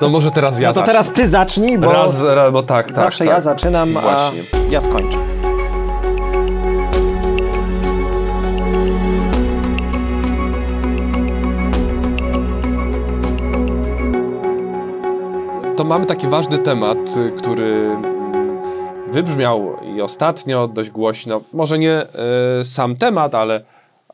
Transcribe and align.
No 0.00 0.08
może 0.08 0.30
teraz 0.30 0.60
ja 0.60 0.68
No 0.68 0.74
to 0.74 0.80
zacznę. 0.80 0.92
teraz 0.92 1.12
ty 1.12 1.28
zacznij, 1.28 1.78
bo 1.78 1.92
Raz, 1.92 2.24
bo 2.52 2.62
tak, 2.62 2.86
tak. 2.86 2.94
zawsze 2.96 3.24
tak. 3.24 3.34
ja 3.34 3.40
zaczynam, 3.40 3.92
Właśnie. 3.92 4.44
a 4.68 4.72
ja 4.72 4.80
skończę. 4.80 5.18
To 15.76 15.84
mamy 15.84 16.06
taki 16.06 16.28
ważny 16.28 16.58
temat, 16.58 16.98
y, 17.16 17.30
który 17.38 17.64
mm, 17.64 18.60
wybrzmiał 19.12 19.76
i 19.96 20.00
ostatnio 20.02 20.68
dość 20.68 20.90
głośno. 20.90 21.40
Może 21.52 21.78
nie 21.78 22.02
y, 22.60 22.64
sam 22.64 22.96
temat, 22.96 23.34
ale 23.34 23.60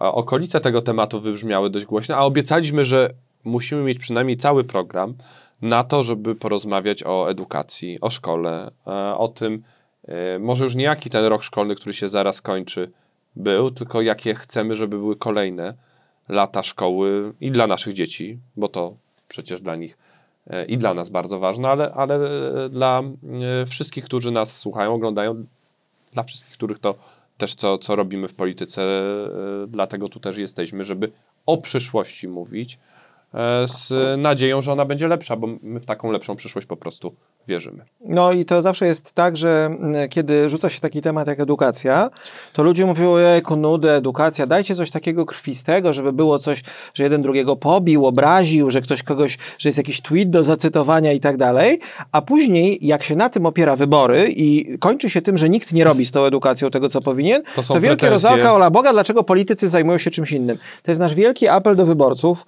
okolice 0.01 0.61
tego 0.61 0.81
tematu 0.81 1.21
wybrzmiały 1.21 1.71
dość 1.71 1.87
głośno, 1.87 2.17
a 2.17 2.21
obiecaliśmy, 2.21 2.85
że 2.85 3.11
musimy 3.45 3.83
mieć 3.83 3.99
przynajmniej 3.99 4.37
cały 4.37 4.65
program 4.65 5.15
na 5.63 5.85
to, 5.85 6.03
żeby 6.03 6.35
porozmawiać 6.35 7.03
o 7.07 7.31
edukacji, 7.31 7.99
o 8.01 8.11
szkole, 8.11 8.71
e, 8.87 9.17
o 9.17 9.29
tym, 9.29 9.63
e, 10.09 10.39
może 10.39 10.65
już 10.65 10.75
nie 10.75 10.85
jaki 10.85 11.11
ten 11.11 11.25
rok 11.25 11.43
szkolny, 11.43 11.75
który 11.75 11.95
się 11.95 12.09
zaraz 12.09 12.43
kończy, 12.43 12.91
był, 13.37 13.71
tylko 13.71 14.03
jakie 14.03 14.35
chcemy, 14.35 14.75
żeby 14.75 14.99
były 14.99 15.17
kolejne 15.17 15.75
lata 16.29 16.63
szkoły 16.63 17.35
i 17.41 17.51
dla 17.51 17.67
naszych 17.67 17.95
dzieci, 17.95 18.39
bo 18.57 18.69
to 18.69 18.95
przecież 19.29 19.61
dla 19.61 19.77
nich 19.77 19.99
e, 20.47 20.65
i 20.65 20.79
dla 20.79 20.95
nas 20.95 21.09
bardzo 21.09 21.39
ważne, 21.39 21.69
ale, 21.69 21.93
ale 21.93 22.19
dla 22.71 23.03
wszystkich, 23.67 24.05
którzy 24.05 24.31
nas 24.31 24.59
słuchają, 24.59 24.95
oglądają, 24.95 25.45
dla 26.13 26.23
wszystkich, 26.23 26.55
których 26.55 26.79
to 26.79 26.95
też 27.41 27.55
co, 27.55 27.79
co 27.79 27.97
robimy 27.97 28.29
w 28.29 28.35
polityce, 28.35 28.83
e, 28.83 29.67
dlatego 29.69 30.09
tu 30.09 30.21
też 30.21 30.39
jesteśmy, 30.39 30.85
żeby 30.85 31.11
o 31.47 31.59
przyszłości 31.59 32.29
mówić 32.29 32.79
z 33.67 33.93
nadzieją, 34.21 34.63
że 34.63 34.73
ona 34.73 34.85
będzie 34.85 35.09
lepsza, 35.09 35.37
bo 35.37 35.49
my 35.63 35.81
w 35.81 35.87
taką 35.87 36.11
lepszą 36.11 36.37
przyszłość 36.37 36.67
po 36.67 36.77
prostu 36.77 37.15
wierzymy. 37.49 37.85
No 38.01 38.33
i 38.33 38.45
to 38.45 38.63
zawsze 38.63 38.87
jest 38.87 39.13
tak, 39.13 39.37
że 39.37 39.67
mm, 39.67 40.09
kiedy 40.09 40.49
rzuca 40.49 40.71
się 40.71 40.81
taki 40.81 41.03
temat 41.03 41.29
jak 41.29 41.41
edukacja, 41.41 42.11
to 42.53 42.63
ludzie 42.63 42.87
mówią, 42.87 43.13
ojejku, 43.13 43.57
nudy, 43.57 43.91
edukacja, 43.91 44.47
dajcie 44.47 44.75
coś 44.75 44.91
takiego 44.91 45.27
krwistego, 45.27 45.93
żeby 45.93 46.13
było 46.13 46.39
coś, 46.39 46.63
że 46.95 47.03
jeden 47.03 47.23
drugiego 47.23 47.57
pobił, 47.57 48.07
obraził, 48.07 48.71
że 48.71 48.81
ktoś 48.81 49.03
kogoś, 49.03 49.39
że 49.59 49.69
jest 49.69 49.79
jakiś 49.79 50.01
tweet 50.01 50.31
do 50.31 50.45
zacytowania 50.45 51.13
i 51.13 51.21
tak 51.21 51.37
dalej, 51.37 51.81
a 52.13 52.23
później 52.23 52.79
jak 52.81 53.03
się 53.03 53.17
na 53.17 53.29
tym 53.29 53.47
opiera 53.47 53.77
wybory 53.77 54.29
i 54.37 54.79
kończy 54.79 55.11
się 55.11 55.23
tym, 55.23 55.39
że 55.39 55.49
nikt 55.49 55.73
nie 55.73 55.85
robi 55.85 56.05
z 56.05 56.11
tą 56.11 56.25
edukacją 56.25 56.71
tego, 56.71 56.89
co 56.89 57.01
powinien, 57.01 57.43
To 57.55 57.63
to, 57.63 57.81
wielkie 57.81 57.97
pretensje. 57.97 58.53
ola 58.53 58.71
Boga, 58.71 58.93
dlaczego 58.93 59.25
politycy 59.25 59.69
zajmują 59.69 59.99
się 59.99 60.11
czymś 60.11 60.33
innym. 60.33 60.59
To 60.83 60.91
jest 60.91 61.01
nasz 61.01 61.15
wielki 61.15 61.49
apel 61.49 61.77
do 61.77 61.87
wyborców. 61.87 62.47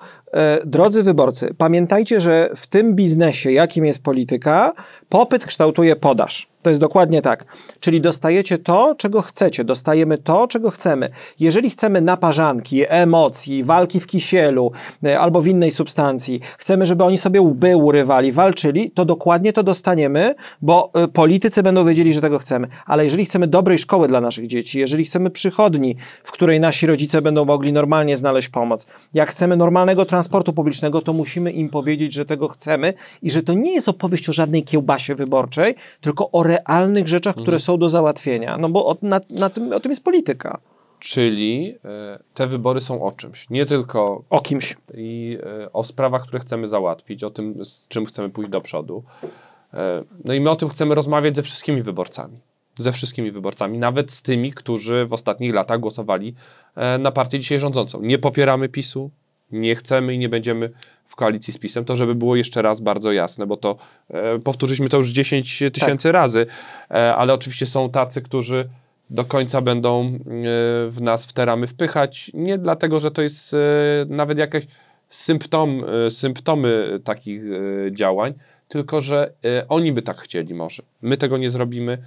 Drodzy 0.72 1.02
wyborcy, 1.02 1.54
pamiętajcie, 1.58 2.20
że 2.20 2.50
w 2.56 2.66
tym 2.66 2.94
biznesie, 2.94 3.52
jakim 3.52 3.84
jest 3.84 4.02
polityka, 4.02 4.72
popyt 5.08 5.46
kształtuje 5.46 5.96
podaż. 5.96 6.51
To 6.62 6.70
jest 6.70 6.80
dokładnie 6.80 7.22
tak. 7.22 7.44
Czyli 7.80 8.00
dostajecie 8.00 8.58
to, 8.58 8.94
czego 8.98 9.22
chcecie, 9.22 9.64
dostajemy 9.64 10.18
to, 10.18 10.48
czego 10.48 10.70
chcemy. 10.70 11.10
Jeżeli 11.40 11.70
chcemy 11.70 12.00
naparzanki, 12.00 12.82
emocji, 12.88 13.64
walki 13.64 14.00
w 14.00 14.06
kisielu 14.06 14.72
e, 15.04 15.20
albo 15.20 15.42
w 15.42 15.46
innej 15.46 15.70
substancji, 15.70 16.40
chcemy, 16.58 16.86
żeby 16.86 17.04
oni 17.04 17.18
sobie 17.18 17.40
łby 17.40 17.76
urywali, 17.76 18.32
walczyli, 18.32 18.90
to 18.90 19.04
dokładnie 19.04 19.52
to 19.52 19.62
dostaniemy, 19.62 20.34
bo 20.62 20.90
e, 20.94 21.08
politycy 21.08 21.62
będą 21.62 21.84
wiedzieli, 21.84 22.12
że 22.14 22.20
tego 22.20 22.38
chcemy. 22.38 22.68
Ale 22.86 23.04
jeżeli 23.04 23.24
chcemy 23.24 23.46
dobrej 23.46 23.78
szkoły 23.78 24.08
dla 24.08 24.20
naszych 24.20 24.46
dzieci, 24.46 24.78
jeżeli 24.78 25.04
chcemy 25.04 25.30
przychodni, 25.30 25.96
w 26.24 26.32
której 26.32 26.60
nasi 26.60 26.86
rodzice 26.86 27.22
będą 27.22 27.44
mogli 27.44 27.72
normalnie 27.72 28.16
znaleźć 28.16 28.48
pomoc, 28.48 28.86
jak 29.14 29.30
chcemy 29.30 29.56
normalnego 29.56 30.04
transportu 30.04 30.52
publicznego, 30.52 31.00
to 31.00 31.12
musimy 31.12 31.52
im 31.52 31.68
powiedzieć, 31.68 32.12
że 32.12 32.24
tego 32.24 32.48
chcemy 32.48 32.94
i 33.22 33.30
że 33.30 33.42
to 33.42 33.54
nie 33.54 33.74
jest 33.74 33.88
opowieść 33.88 34.28
o 34.28 34.32
żadnej 34.32 34.62
kiełbasie 34.62 35.14
wyborczej, 35.14 35.74
tylko 36.00 36.30
o 36.30 36.51
realnych 36.52 37.08
rzeczach, 37.08 37.34
które 37.36 37.58
są 37.58 37.78
do 37.78 37.88
załatwienia. 37.88 38.58
No 38.58 38.68
bo 38.68 38.86
o, 38.86 38.96
na, 39.02 39.20
na 39.30 39.50
tym, 39.50 39.72
o 39.72 39.80
tym 39.80 39.92
jest 39.92 40.04
polityka. 40.04 40.60
Czyli 40.98 41.74
e, 41.84 42.18
te 42.34 42.46
wybory 42.46 42.80
są 42.80 43.02
o 43.02 43.12
czymś, 43.12 43.50
nie 43.50 43.66
tylko 43.66 44.22
O 44.30 44.40
kimś. 44.40 44.76
i 44.94 45.38
e, 45.62 45.72
o 45.72 45.84
sprawach, 45.84 46.22
które 46.22 46.40
chcemy 46.40 46.68
załatwić, 46.68 47.24
o 47.24 47.30
tym, 47.30 47.64
z 47.64 47.88
czym 47.88 48.06
chcemy 48.06 48.30
pójść 48.30 48.50
do 48.50 48.60
przodu. 48.60 49.02
E, 49.74 50.02
No 50.24 50.34
i 50.34 50.40
my 50.40 50.50
o 50.50 50.56
tym 50.56 50.68
chcemy 50.68 50.94
rozmawiać 50.94 51.36
ze 51.36 51.42
wszystkimi 51.42 51.82
wyborcami. 51.82 52.38
Ze 52.78 52.92
wszystkimi 52.92 53.30
wyborcami, 53.30 53.78
nawet 53.78 54.12
z 54.12 54.22
tymi, 54.22 54.52
którzy 54.52 55.06
w 55.06 55.12
ostatnich 55.12 55.54
latach 55.54 55.80
głosowali 55.80 56.34
na 56.98 57.12
partię 57.12 57.38
dzisiaj 57.38 57.58
rządzącą. 57.58 58.00
Nie 58.02 58.18
popieramy 58.18 58.68
PiSu, 58.68 59.10
nie 59.50 59.74
chcemy 59.76 60.14
i 60.14 60.18
nie 60.18 60.28
będziemy 60.28 60.70
w 61.12 61.16
koalicji 61.16 61.52
z 61.52 61.58
PiSem. 61.58 61.84
To, 61.84 61.96
żeby 61.96 62.14
było 62.14 62.36
jeszcze 62.36 62.62
raz 62.62 62.80
bardzo 62.80 63.12
jasne, 63.12 63.46
bo 63.46 63.56
to 63.56 63.76
e, 64.10 64.38
powtórzyliśmy 64.38 64.88
to 64.88 64.96
już 64.96 65.10
10 65.10 65.62
tysięcy 65.72 66.12
razy, 66.12 66.46
e, 66.90 67.14
ale 67.14 67.34
oczywiście 67.34 67.66
są 67.66 67.90
tacy, 67.90 68.22
którzy 68.22 68.68
do 69.10 69.24
końca 69.24 69.60
będą 69.60 70.04
e, 70.06 70.10
w 70.90 70.96
nas 71.00 71.26
w 71.26 71.32
te 71.32 71.44
ramy 71.44 71.66
wpychać. 71.66 72.30
Nie 72.34 72.58
dlatego, 72.58 73.00
że 73.00 73.10
to 73.10 73.22
jest 73.22 73.54
e, 73.54 73.58
nawet 74.08 74.38
jakaś 74.38 74.66
symptom, 75.08 75.84
e, 76.06 76.10
symptomy 76.10 77.00
takich 77.04 77.42
e, 77.42 77.92
działań, 77.92 78.34
tylko 78.68 79.00
że 79.00 79.32
oni 79.68 79.92
by 79.92 80.02
tak 80.02 80.20
chcieli 80.20 80.54
może. 80.54 80.82
My 81.02 81.16
tego 81.16 81.38
nie 81.38 81.50
zrobimy, 81.50 81.98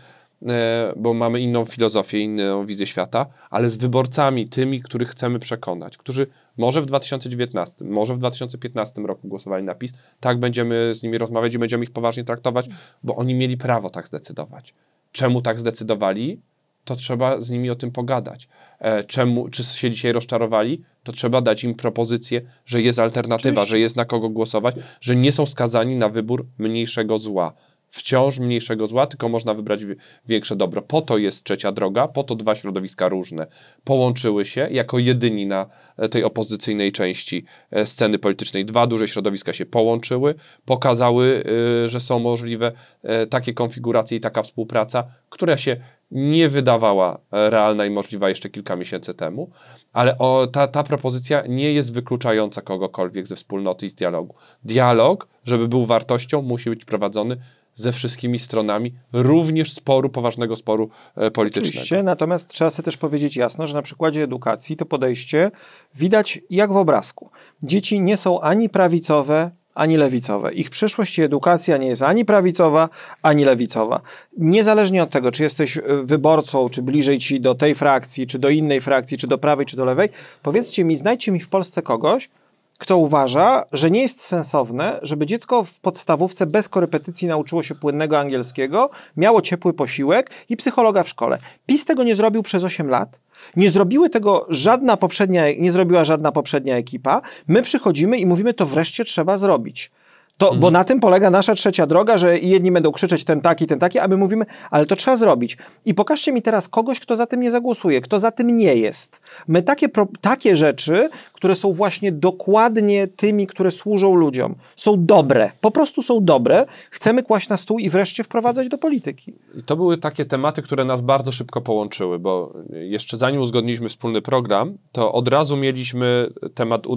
bo 0.95 1.13
mamy 1.13 1.41
inną 1.41 1.65
filozofię, 1.65 2.19
inną 2.19 2.65
wizję 2.65 2.85
świata, 2.85 3.25
ale 3.49 3.69
z 3.69 3.77
wyborcami, 3.77 4.47
tymi, 4.47 4.81
których 4.81 5.09
chcemy 5.09 5.39
przekonać, 5.39 5.97
którzy 5.97 6.27
może 6.57 6.81
w 6.81 6.85
2019, 6.85 7.85
może 7.85 8.15
w 8.15 8.17
2015 8.17 9.01
roku 9.01 9.27
głosowali 9.27 9.63
na 9.63 9.75
PiS, 9.75 9.93
tak 10.19 10.39
będziemy 10.39 10.93
z 10.93 11.03
nimi 11.03 11.17
rozmawiać 11.17 11.53
i 11.53 11.59
będziemy 11.59 11.83
ich 11.83 11.91
poważnie 11.91 12.23
traktować, 12.23 12.67
bo 13.03 13.15
oni 13.15 13.35
mieli 13.35 13.57
prawo 13.57 13.89
tak 13.89 14.07
zdecydować. 14.07 14.73
Czemu 15.11 15.41
tak 15.41 15.59
zdecydowali? 15.59 16.41
to 16.85 16.95
trzeba 16.95 17.41
z 17.41 17.51
nimi 17.51 17.69
o 17.69 17.75
tym 17.75 17.91
pogadać. 17.91 18.47
E, 18.79 19.03
czemu, 19.03 19.49
czy 19.49 19.63
się 19.63 19.91
dzisiaj 19.91 20.11
rozczarowali, 20.11 20.81
to 21.03 21.11
trzeba 21.11 21.41
dać 21.41 21.63
im 21.63 21.73
propozycję, 21.73 22.41
że 22.65 22.81
jest 22.81 22.99
alternatywa, 22.99 23.53
Oczywiście. 23.53 23.71
że 23.71 23.79
jest 23.79 23.95
na 23.95 24.05
kogo 24.05 24.29
głosować, 24.29 24.75
że 25.01 25.15
nie 25.15 25.31
są 25.31 25.45
skazani 25.45 25.95
na 25.95 26.09
wybór 26.09 26.45
mniejszego 26.57 27.17
zła. 27.17 27.53
Wciąż 27.95 28.39
mniejszego 28.39 28.87
zła, 28.87 29.07
tylko 29.07 29.29
można 29.29 29.53
wybrać 29.53 29.85
wi- 29.85 29.95
większe 30.27 30.55
dobro. 30.55 30.81
Po 30.81 31.01
to 31.01 31.17
jest 31.17 31.43
trzecia 31.43 31.71
droga, 31.71 32.07
po 32.07 32.23
to 32.23 32.35
dwa 32.35 32.55
środowiska 32.55 33.09
różne 33.09 33.47
połączyły 33.83 34.45
się 34.45 34.67
jako 34.71 34.99
jedyni 34.99 35.45
na 35.45 35.65
e, 35.97 36.09
tej 36.09 36.23
opozycyjnej 36.23 36.91
części 36.91 37.45
e, 37.71 37.85
sceny 37.85 38.19
politycznej. 38.19 38.65
Dwa 38.65 38.87
duże 38.87 39.07
środowiska 39.07 39.53
się 39.53 39.65
połączyły, 39.65 40.35
pokazały, 40.65 41.43
y, 41.85 41.89
że 41.89 41.99
są 41.99 42.19
możliwe 42.19 42.71
e, 43.03 43.27
takie 43.27 43.53
konfiguracje 43.53 44.17
i 44.17 44.21
taka 44.21 44.43
współpraca, 44.43 45.03
która 45.29 45.57
się 45.57 45.77
nie 46.11 46.49
wydawała 46.49 47.19
e, 47.31 47.49
realna 47.49 47.85
i 47.85 47.89
możliwa 47.89 48.29
jeszcze 48.29 48.49
kilka 48.49 48.75
miesięcy 48.75 49.13
temu, 49.13 49.49
ale 49.93 50.17
o, 50.17 50.47
ta, 50.47 50.67
ta 50.67 50.83
propozycja 50.83 51.43
nie 51.47 51.73
jest 51.73 51.93
wykluczająca 51.93 52.61
kogokolwiek 52.61 53.27
ze 53.27 53.35
wspólnoty 53.35 53.85
i 53.85 53.89
z 53.89 53.95
dialogu. 53.95 54.35
Dialog, 54.63 55.27
żeby 55.43 55.67
był 55.67 55.85
wartością, 55.85 56.41
musi 56.41 56.69
być 56.69 56.85
prowadzony 56.85 57.37
ze 57.75 57.91
wszystkimi 57.91 58.39
stronami, 58.39 58.93
również 59.13 59.73
sporu, 59.73 60.09
poważnego 60.09 60.55
sporu 60.55 60.89
e, 61.15 61.31
politycznego. 61.31 61.69
Oczywiście, 61.69 62.03
natomiast 62.03 62.49
trzeba 62.49 62.69
sobie 62.69 62.85
też 62.85 62.97
powiedzieć 62.97 63.37
jasno, 63.37 63.67
że 63.67 63.73
na 63.73 63.81
przykładzie 63.81 64.23
edukacji 64.23 64.77
to 64.77 64.85
podejście 64.85 65.51
widać 65.95 66.39
jak 66.49 66.73
w 66.73 66.77
obrazku. 66.77 67.29
Dzieci 67.63 68.01
nie 68.01 68.17
są 68.17 68.41
ani 68.41 68.69
prawicowe, 68.69 69.51
ani 69.73 69.97
lewicowe. 69.97 70.53
Ich 70.53 70.69
przyszłość 70.69 71.17
i 71.17 71.21
edukacja 71.21 71.77
nie 71.77 71.87
jest 71.87 72.01
ani 72.01 72.25
prawicowa, 72.25 72.89
ani 73.21 73.45
lewicowa. 73.45 74.01
Niezależnie 74.37 75.03
od 75.03 75.09
tego, 75.09 75.31
czy 75.31 75.43
jesteś 75.43 75.77
y, 75.77 75.81
wyborcą, 76.03 76.69
czy 76.69 76.81
bliżej 76.81 77.19
ci 77.19 77.41
do 77.41 77.55
tej 77.55 77.75
frakcji, 77.75 78.27
czy 78.27 78.39
do 78.39 78.49
innej 78.49 78.81
frakcji, 78.81 79.17
czy 79.17 79.27
do 79.27 79.37
prawej, 79.37 79.65
czy 79.65 79.77
do 79.77 79.85
lewej, 79.85 80.09
powiedzcie 80.43 80.83
mi, 80.83 80.95
znajdźcie 80.95 81.31
mi 81.31 81.39
w 81.39 81.49
Polsce 81.49 81.81
kogoś, 81.81 82.29
kto 82.77 82.97
uważa, 82.97 83.63
że 83.71 83.91
nie 83.91 84.01
jest 84.01 84.21
sensowne, 84.21 84.99
żeby 85.01 85.25
dziecko 85.25 85.63
w 85.63 85.79
podstawówce 85.79 86.45
bez 86.45 86.69
korepetycji 86.69 87.27
nauczyło 87.27 87.63
się 87.63 87.75
płynnego 87.75 88.19
angielskiego, 88.19 88.89
miało 89.17 89.41
ciepły 89.41 89.73
posiłek 89.73 90.29
i 90.49 90.57
psychologa 90.57 91.03
w 91.03 91.09
szkole. 91.09 91.37
PiS 91.65 91.85
tego 91.85 92.03
nie 92.03 92.15
zrobił 92.15 92.43
przez 92.43 92.63
8 92.63 92.89
lat. 92.89 93.19
Nie 93.55 93.69
zrobiły 93.69 94.09
tego 94.09 94.45
żadna 94.49 94.97
poprzednia, 94.97 95.43
nie 95.57 95.71
zrobiła 95.71 96.03
żadna 96.03 96.31
poprzednia 96.31 96.75
ekipa. 96.75 97.21
My 97.47 97.61
przychodzimy 97.61 98.17
i 98.17 98.25
mówimy, 98.25 98.53
to 98.53 98.65
wreszcie 98.65 99.05
trzeba 99.05 99.37
zrobić. 99.37 99.91
To, 100.37 100.55
Bo 100.55 100.71
na 100.71 100.83
tym 100.83 100.99
polega 100.99 101.29
nasza 101.29 101.55
trzecia 101.55 101.87
droga, 101.87 102.17
że 102.17 102.39
jedni 102.39 102.71
będą 102.71 102.91
krzyczeć 102.91 103.23
ten 103.23 103.41
taki, 103.41 103.67
ten 103.67 103.79
taki, 103.79 103.99
a 103.99 104.07
my 104.07 104.17
mówimy, 104.17 104.45
ale 104.71 104.85
to 104.85 104.95
trzeba 104.95 105.17
zrobić. 105.17 105.57
I 105.85 105.93
pokażcie 105.93 106.31
mi 106.31 106.41
teraz 106.41 106.67
kogoś, 106.67 106.99
kto 106.99 107.15
za 107.15 107.25
tym 107.25 107.41
nie 107.41 107.51
zagłosuje, 107.51 108.01
kto 108.01 108.19
za 108.19 108.31
tym 108.31 108.57
nie 108.57 108.75
jest. 108.75 109.21
My 109.47 109.63
takie, 109.63 109.87
takie 110.21 110.55
rzeczy, 110.55 111.09
które 111.33 111.55
są 111.55 111.73
właśnie 111.73 112.11
dokładnie 112.11 113.07
tymi, 113.07 113.47
które 113.47 113.71
służą 113.71 114.15
ludziom, 114.15 114.55
są 114.75 115.05
dobre, 115.05 115.51
po 115.61 115.71
prostu 115.71 116.01
są 116.01 116.25
dobre, 116.25 116.65
chcemy 116.91 117.23
kłaść 117.23 117.49
na 117.49 117.57
stół 117.57 117.79
i 117.79 117.89
wreszcie 117.89 118.23
wprowadzać 118.23 118.67
do 118.67 118.77
polityki. 118.77 119.33
I 119.59 119.63
to 119.63 119.75
były 119.75 119.97
takie 119.97 120.25
tematy, 120.25 120.61
które 120.61 120.85
nas 120.85 121.01
bardzo 121.01 121.31
szybko 121.31 121.61
połączyły, 121.61 122.19
bo 122.19 122.53
jeszcze 122.69 123.17
zanim 123.17 123.41
uzgodniliśmy 123.41 123.89
wspólny 123.89 124.21
program, 124.21 124.77
to 124.91 125.13
od 125.13 125.27
razu 125.27 125.57
mieliśmy 125.57 126.29
temat 126.53 126.87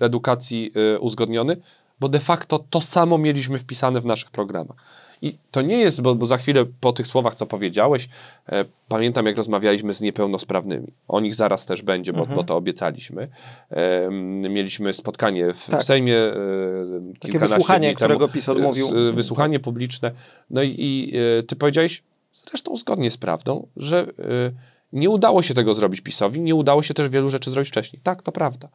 edukacji 0.00 0.72
y, 0.94 1.00
uzgodniony, 1.00 1.56
bo 2.00 2.08
de 2.08 2.18
facto 2.20 2.58
to 2.70 2.80
samo 2.80 3.18
mieliśmy 3.18 3.58
wpisane 3.58 4.00
w 4.00 4.04
naszych 4.06 4.30
programach. 4.30 4.76
I 5.22 5.38
to 5.50 5.62
nie 5.62 5.78
jest, 5.78 6.00
bo, 6.02 6.14
bo 6.14 6.26
za 6.26 6.36
chwilę 6.36 6.64
po 6.80 6.92
tych 6.92 7.06
słowach, 7.06 7.34
co 7.34 7.46
powiedziałeś, 7.46 8.08
e, 8.48 8.64
pamiętam 8.88 9.26
jak 9.26 9.36
rozmawialiśmy 9.36 9.94
z 9.94 10.00
niepełnosprawnymi. 10.00 10.92
O 11.08 11.20
nich 11.20 11.34
zaraz 11.34 11.66
też 11.66 11.82
będzie, 11.82 12.12
bo, 12.12 12.26
bo 12.26 12.42
to 12.42 12.56
obiecaliśmy. 12.56 13.28
E, 13.70 14.08
mieliśmy 14.50 14.92
spotkanie 14.92 15.52
w, 15.54 15.66
Tak. 15.70 15.80
w 15.80 15.84
Sejmie 15.84 16.16
e, 16.16 16.34
kilkanaście 17.18 17.38
wysłuchanie, 17.54 17.88
dni 17.88 17.96
którego. 17.96 18.28
PiS 18.28 18.48
odmówił. 18.48 18.86
s- 18.86 18.92
e, 18.92 19.12
Wysłuchanie 19.12 19.60
publiczne. 19.60 20.12
No 20.50 20.62
i, 20.62 20.74
i 20.78 21.12
e, 21.38 21.42
ty 21.42 21.56
powiedziałeś, 21.56 22.02
zresztą 22.32 22.76
zgodnie 22.76 23.10
z 23.10 23.16
prawdą, 23.16 23.66
że 23.76 24.00
e, 24.00 24.04
nie 24.92 25.10
udało 25.10 25.42
się 25.42 25.54
tego 25.54 25.74
zrobić 25.74 26.00
PiSowi, 26.00 26.40
nie 26.40 26.54
udało 26.54 26.82
się 26.82 26.94
też 26.94 27.08
wielu 27.08 27.30
rzeczy 27.30 27.50
zrobić 27.50 27.68
wcześniej. 27.68 28.00
Tak, 28.02 28.22
to 28.22 28.32
prawda. 28.32 28.68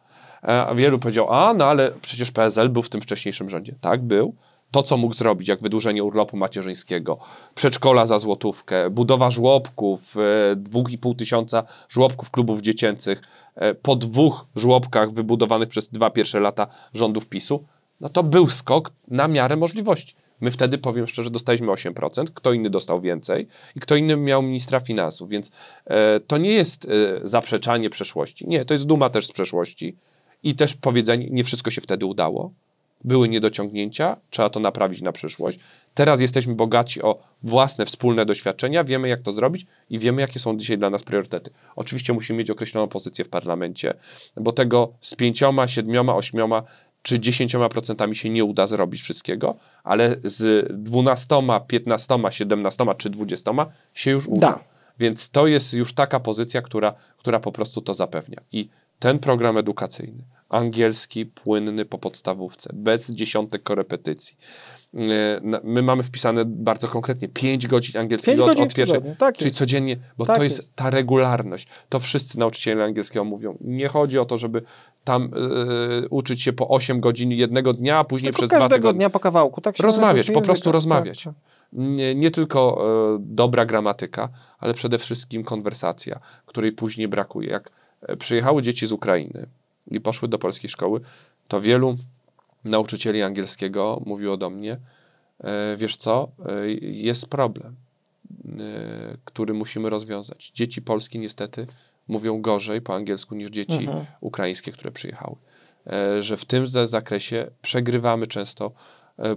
E, 0.48 0.66
A 0.66 0.76
wielu 0.76 1.00
powiedział, 1.00 1.34
a 1.34 1.54
no 1.54 1.66
ale 1.66 1.92
przecież 2.02 2.32
PSL 2.32 2.70
był 2.70 2.84
w 2.84 2.90
tym 2.90 3.02
wcześniejszym 3.02 3.50
rządzie. 3.50 3.76
Tak, 3.82 4.04
był. 4.04 4.36
To, 4.72 4.84
co 4.84 4.98
mógł 4.98 5.14
zrobić, 5.14 5.48
jak 5.48 5.62
wydłużenie 5.62 6.04
urlopu 6.04 6.38
macierzyńskiego, 6.38 7.18
przedszkola 7.56 8.06
za 8.06 8.20
złotówkę, 8.20 8.90
budowa 8.90 9.32
żłobków, 9.32 10.16
e, 10.18 10.56
dwóch 10.56 10.92
i 10.92 10.98
pół 10.98 11.16
tysiąca 11.16 11.64
żłobków 11.90 12.32
klubów 12.32 12.62
dziecięcych, 12.62 13.22
e, 13.56 13.74
po 13.74 13.96
dwóch 13.96 14.46
żłobkach 14.56 15.12
wybudowanych 15.12 15.70
przez 15.70 15.90
dwa 15.90 16.10
pierwsze 16.10 16.40
lata 16.40 16.68
rządów 16.94 17.28
PiSu, 17.28 17.64
no 18.02 18.10
to 18.10 18.24
był 18.24 18.50
skok 18.50 18.92
na 19.08 19.28
miarę 19.28 19.56
możliwości. 19.56 20.16
My 20.42 20.52
wtedy, 20.52 20.78
powiem 20.78 21.08
szczerze, 21.08 21.30
dostaliśmy 21.30 21.72
8%, 21.72 22.32
kto 22.34 22.54
inny 22.54 22.70
dostał 22.70 23.02
więcej 23.02 23.48
i 23.76 23.80
kto 23.80 23.96
inny 23.96 24.18
miał 24.18 24.42
ministra 24.42 24.80
finansów, 24.80 25.30
więc 25.30 25.52
e, 25.86 26.20
to 26.20 26.38
nie 26.38 26.52
jest 26.52 26.86
e, 26.86 26.88
zaprzeczanie 27.24 27.90
przeszłości. 27.90 28.48
Nie, 28.48 28.66
to 28.66 28.74
jest 28.74 28.86
duma 28.86 29.10
też 29.10 29.28
z 29.28 29.32
przeszłości 29.32 29.96
i 30.46 30.56
też 30.56 30.74
powiedzenie, 30.74 31.28
nie 31.30 31.44
wszystko 31.44 31.72
się 31.72 31.82
wtedy 31.82 32.06
udało. 32.06 32.52
Były 33.04 33.30
niedociągnięcia, 33.30 34.18
trzeba 34.30 34.50
to 34.50 34.60
naprawić 34.60 35.02
na 35.02 35.12
przyszłość. 35.12 35.60
Teraz 35.94 36.22
jesteśmy 36.22 36.56
bogaci 36.56 37.02
o 37.02 37.20
własne, 37.44 37.86
wspólne 37.86 38.26
doświadczenia, 38.26 38.84
wiemy 38.84 39.08
jak 39.08 39.22
to 39.22 39.32
zrobić 39.32 39.66
i 39.90 40.00
wiemy 40.00 40.22
jakie 40.22 40.40
są 40.40 40.58
dzisiaj 40.58 40.78
dla 40.78 40.90
nas 40.90 41.04
priorytety. 41.04 41.52
Oczywiście 41.76 42.14
musimy 42.14 42.40
mieć 42.40 42.50
określoną 42.50 42.88
pozycję 42.88 43.26
w 43.26 43.30
parlamencie, 43.30 43.94
bo 44.38 44.52
tego 44.52 44.94
z 45.02 45.16
pięcioma, 45.16 45.68
siedmioma, 45.68 46.16
ośmioma 46.16 46.64
czy 47.02 47.20
10% 47.20 48.14
się 48.14 48.30
nie 48.30 48.44
uda 48.44 48.68
zrobić 48.68 49.02
wszystkiego, 49.02 49.56
ale 49.84 50.16
z 50.24 50.68
12, 50.84 51.36
15, 51.68 52.18
17 52.30 52.86
czy 52.98 53.10
20 53.10 53.52
się 53.94 54.12
już 54.12 54.28
uda. 54.28 54.50
Da. 54.52 54.60
Więc 55.00 55.30
to 55.30 55.48
jest 55.48 55.74
już 55.74 55.94
taka 55.94 56.20
pozycja, 56.20 56.62
która, 56.62 56.94
która 57.18 57.40
po 57.40 57.52
prostu 57.52 57.82
to 57.82 57.94
zapewnia. 57.94 58.42
I 58.52 58.70
ten 59.00 59.20
program 59.20 59.58
edukacyjny, 59.58 60.24
angielski, 60.50 61.26
płynny 61.26 61.86
po 61.86 61.98
podstawówce, 61.98 62.70
bez 62.74 63.10
dziesiątek 63.12 63.64
korepetycji. 63.64 64.38
Na- 65.42 65.60
My 65.64 65.82
mamy 65.82 66.04
wpisane 66.04 66.46
bardzo 66.46 66.88
konkretnie 66.88 67.28
5 67.30 67.68
godzin 67.68 68.02
angielskiego 68.02 68.46
godzin 68.46 68.64
od 68.64 68.74
pierwszej, 68.74 69.00
tak 69.18 69.38
czyli 69.38 69.48
jest. 69.48 69.58
codziennie, 69.60 69.98
bo 70.18 70.26
Tak 70.26 70.38
to 70.38 70.44
jest, 70.44 70.58
jest. 70.58 70.76
ta 70.76 70.90
regularność. 70.90 71.68
To 71.90 72.00
wszyscy 72.00 72.40
nauczyciele 72.40 72.84
angielskiego 72.84 73.24
mówią. 73.24 73.58
Nie 73.62 73.88
chodzi 73.88 74.20
o 74.20 74.26
to, 74.26 74.38
żeby 74.38 74.62
tam 75.04 75.32
yy, 76.02 76.08
uczyć 76.10 76.42
się 76.42 76.54
po 76.54 76.68
8 76.70 77.00
godzin 77.00 77.32
jednego 77.32 77.74
dnia, 77.74 78.00
a 78.00 78.04
później 78.04 78.28
Tylko 78.32 78.38
przez 78.42 78.50
dwa 78.50 78.58
każdego 78.58 78.76
tygodnie. 78.78 78.98
dnia 79.00 79.10
po 79.10 79.20
kawałku. 79.20 79.62
Tak 79.62 79.80
Rozmawiać, 79.80 80.32
po 80.32 80.42
prostu 80.42 80.72
rozmawiać. 80.72 81.24
Tak, 81.24 81.34
Nie, 81.74 82.16
nie 82.16 82.32
tylko 82.32 82.86
e, 83.16 83.18
dobra 83.20 83.66
gramatyka, 83.66 84.30
ale 84.60 84.74
przede 84.74 85.00
wszystkim 85.00 85.44
konwersacja, 85.44 86.20
której 86.46 86.72
później 86.72 87.08
brakuje. 87.08 87.50
Jak 87.50 87.68
e, 87.68 87.72
przyjechały 88.20 88.62
dzieci 88.62 88.88
z 88.88 88.92
Ukrainy 88.92 89.48
i 89.92 90.02
poszły 90.02 90.28
do 90.28 90.40
polskiej 90.40 90.70
szkoły, 90.70 91.02
to 91.48 91.62
wielu 91.62 91.96
nauczycieli 92.64 93.22
angielskiego 93.22 94.02
mówiło 94.06 94.38
do 94.38 94.50
mnie, 94.50 94.78
e, 95.40 95.78
wiesz 95.78 95.98
co, 95.98 96.28
e, 96.46 96.68
jest 96.82 97.30
problem, 97.30 97.76
e, 98.60 99.18
który 99.26 99.54
musimy 99.54 99.90
rozwiązać. 99.90 100.52
Dzieci 100.54 100.82
polskie 100.82 101.20
niestety 101.20 101.66
mówią 102.08 102.42
gorzej 102.42 102.82
po 102.82 102.96
angielsku 102.96 103.36
niż 103.36 103.50
dzieci 103.50 103.86
Mhm. 103.88 104.06
ukraińskie, 104.22 104.72
które 104.72 104.92
przyjechały. 104.92 105.36
Że 106.20 106.38
w 106.38 106.46
tym 106.46 106.68
za- 106.68 106.88
zakresie 106.88 107.48
przegrywamy 107.62 108.28
często 108.28 108.72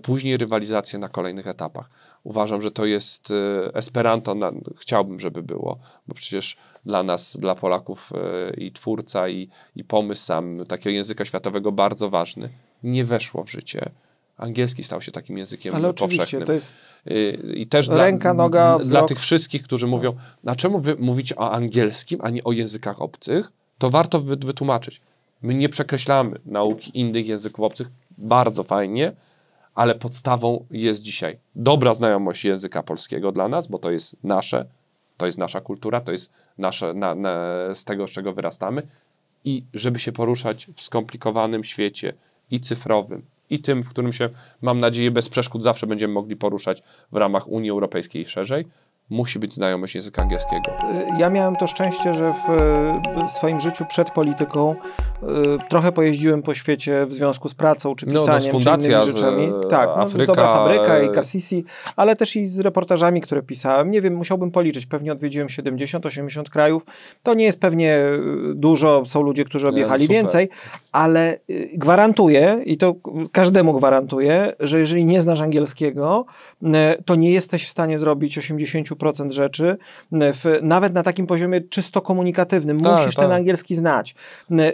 później 0.02 0.36
rywalizację 0.36 0.98
na 0.98 1.08
kolejnych 1.08 1.46
etapach. 1.46 1.90
Uważam, 2.24 2.62
że 2.62 2.70
to 2.70 2.86
jest 2.86 3.30
e, 3.30 3.74
Esperanto, 3.74 4.34
na, 4.34 4.52
chciałbym, 4.76 5.20
żeby 5.20 5.42
było, 5.42 5.78
bo 6.08 6.14
przecież 6.14 6.56
dla 6.86 7.02
nas, 7.02 7.36
dla 7.36 7.54
Polaków 7.54 8.12
e, 8.12 8.54
i 8.54 8.72
twórca, 8.72 9.28
i, 9.28 9.48
i 9.76 9.84
pomysł 9.84 10.24
sam 10.24 10.58
takiego 10.68 10.90
języka 10.90 11.24
światowego 11.24 11.72
bardzo 11.72 12.10
ważny, 12.10 12.48
nie 12.82 13.04
weszło 13.04 13.44
w 13.44 13.50
życie. 13.50 13.90
Angielski 14.36 14.84
stał 14.84 15.02
się 15.02 15.12
takim 15.12 15.38
językiem 15.38 15.74
Ale 15.74 15.94
powszechnym. 15.94 16.44
to 16.44 16.52
jest 16.52 16.74
I 17.54 17.66
też 17.66 17.88
Ręka, 17.88 18.34
dla, 18.34 18.44
noga, 18.44 18.78
dla 18.78 19.02
tych 19.02 19.20
wszystkich, 19.20 19.62
którzy 19.62 19.86
mówią, 19.86 20.12
a 20.46 20.54
czemu 20.54 20.80
wy 20.80 20.96
mówicie 20.98 21.36
o 21.36 21.52
angielskim, 21.52 22.20
a 22.22 22.30
nie 22.30 22.44
o 22.44 22.52
językach 22.52 23.02
obcych, 23.02 23.52
to 23.78 23.90
warto 23.90 24.20
wy, 24.20 24.36
wytłumaczyć. 24.36 25.00
My 25.42 25.54
nie 25.54 25.68
przekreślamy 25.68 26.38
nauki 26.46 26.98
innych 27.00 27.26
języków 27.26 27.64
obcych, 27.64 27.88
bardzo 28.18 28.64
fajnie, 28.64 29.12
ale 29.78 29.94
podstawą 29.94 30.66
jest 30.70 31.02
dzisiaj 31.02 31.38
dobra 31.54 31.94
znajomość 31.94 32.44
języka 32.44 32.82
polskiego 32.82 33.32
dla 33.32 33.48
nas, 33.48 33.66
bo 33.66 33.78
to 33.78 33.90
jest 33.90 34.16
nasze, 34.24 34.66
to 35.16 35.26
jest 35.26 35.38
nasza 35.38 35.60
kultura, 35.60 36.00
to 36.00 36.12
jest 36.12 36.32
nasze, 36.58 36.94
na, 36.94 37.14
na, 37.14 37.34
z 37.74 37.84
tego, 37.84 38.06
z 38.06 38.10
czego 38.10 38.32
wyrastamy. 38.32 38.82
I 39.44 39.64
żeby 39.74 39.98
się 39.98 40.12
poruszać 40.12 40.66
w 40.74 40.80
skomplikowanym 40.80 41.64
świecie 41.64 42.12
i 42.50 42.60
cyfrowym, 42.60 43.22
i 43.50 43.60
tym, 43.60 43.82
w 43.82 43.88
którym 43.88 44.12
się, 44.12 44.28
mam 44.62 44.80
nadzieję, 44.80 45.10
bez 45.10 45.28
przeszkód 45.28 45.62
zawsze 45.62 45.86
będziemy 45.86 46.14
mogli 46.14 46.36
poruszać 46.36 46.82
w 47.12 47.16
ramach 47.16 47.48
Unii 47.48 47.70
Europejskiej 47.70 48.26
szerzej, 48.26 48.64
musi 49.10 49.38
być 49.38 49.54
znajomość 49.54 49.94
języka 49.94 50.22
angielskiego. 50.22 50.72
Ja 51.18 51.30
miałem 51.30 51.56
to 51.56 51.66
szczęście, 51.66 52.14
że 52.14 52.32
w 52.32 52.50
e, 52.50 53.28
swoim 53.28 53.60
życiu 53.60 53.84
przed 53.88 54.10
polityką 54.10 54.74
e, 54.74 55.68
trochę 55.68 55.92
pojeździłem 55.92 56.42
po 56.42 56.54
świecie 56.54 57.06
w 57.06 57.14
związku 57.14 57.48
z 57.48 57.54
pracą, 57.54 57.94
czy 57.94 58.06
No, 58.06 58.12
no, 58.12 58.18
z 58.18 58.22
pisaniem, 58.22 58.44
czy 58.44 58.50
fundacja, 58.50 58.98
innymi 58.98 59.12
rzeczami. 59.12 59.52
że 59.62 59.68
Tak, 59.68 59.88
no, 59.88 60.02
Afryka, 60.02 60.26
Dobra 60.26 60.52
Fabryka 60.52 61.02
i 61.02 61.06
e, 61.06 61.08
Cassisi, 61.08 61.64
ale 61.96 62.16
też 62.16 62.36
i 62.36 62.46
z 62.46 62.60
reportażami, 62.60 63.20
które 63.20 63.42
pisałem. 63.42 63.90
Nie 63.90 64.00
wiem, 64.00 64.14
musiałbym 64.14 64.50
policzyć. 64.50 64.86
Pewnie 64.86 65.12
odwiedziłem 65.12 65.48
70-80 65.48 66.42
krajów. 66.42 66.82
To 67.22 67.34
nie 67.34 67.44
jest 67.44 67.60
pewnie 67.60 67.94
e, 67.94 68.18
dużo, 68.54 69.02
są 69.06 69.22
ludzie, 69.22 69.44
którzy 69.44 69.68
objechali 69.68 70.04
super. 70.04 70.16
więcej, 70.16 70.48
ale 70.92 71.32
e, 71.32 71.38
gwarantuję, 71.72 72.60
i 72.64 72.76
to 72.76 72.94
każdemu 73.32 73.72
gwarantuję, 73.72 74.52
że 74.60 74.80
jeżeli 74.80 75.04
nie 75.04 75.20
znasz 75.20 75.40
angielskiego, 75.40 76.26
e, 76.62 77.02
to 77.04 77.14
nie 77.14 77.30
jesteś 77.30 77.64
w 77.64 77.68
stanie 77.68 77.98
zrobić 77.98 78.38
80% 78.38 78.97
rzeczy, 79.28 79.76
e, 80.12 80.32
w, 80.32 80.44
nawet 80.62 80.94
na 80.94 81.02
takim 81.02 81.26
poziomie 81.26 81.60
czysto 81.60 82.00
komunikatywnym. 82.00 82.80
Tak, 82.80 82.92
Musisz 82.92 83.14
tak. 83.14 83.24
ten 83.24 83.32
angielski 83.32 83.74
znać. 83.74 84.14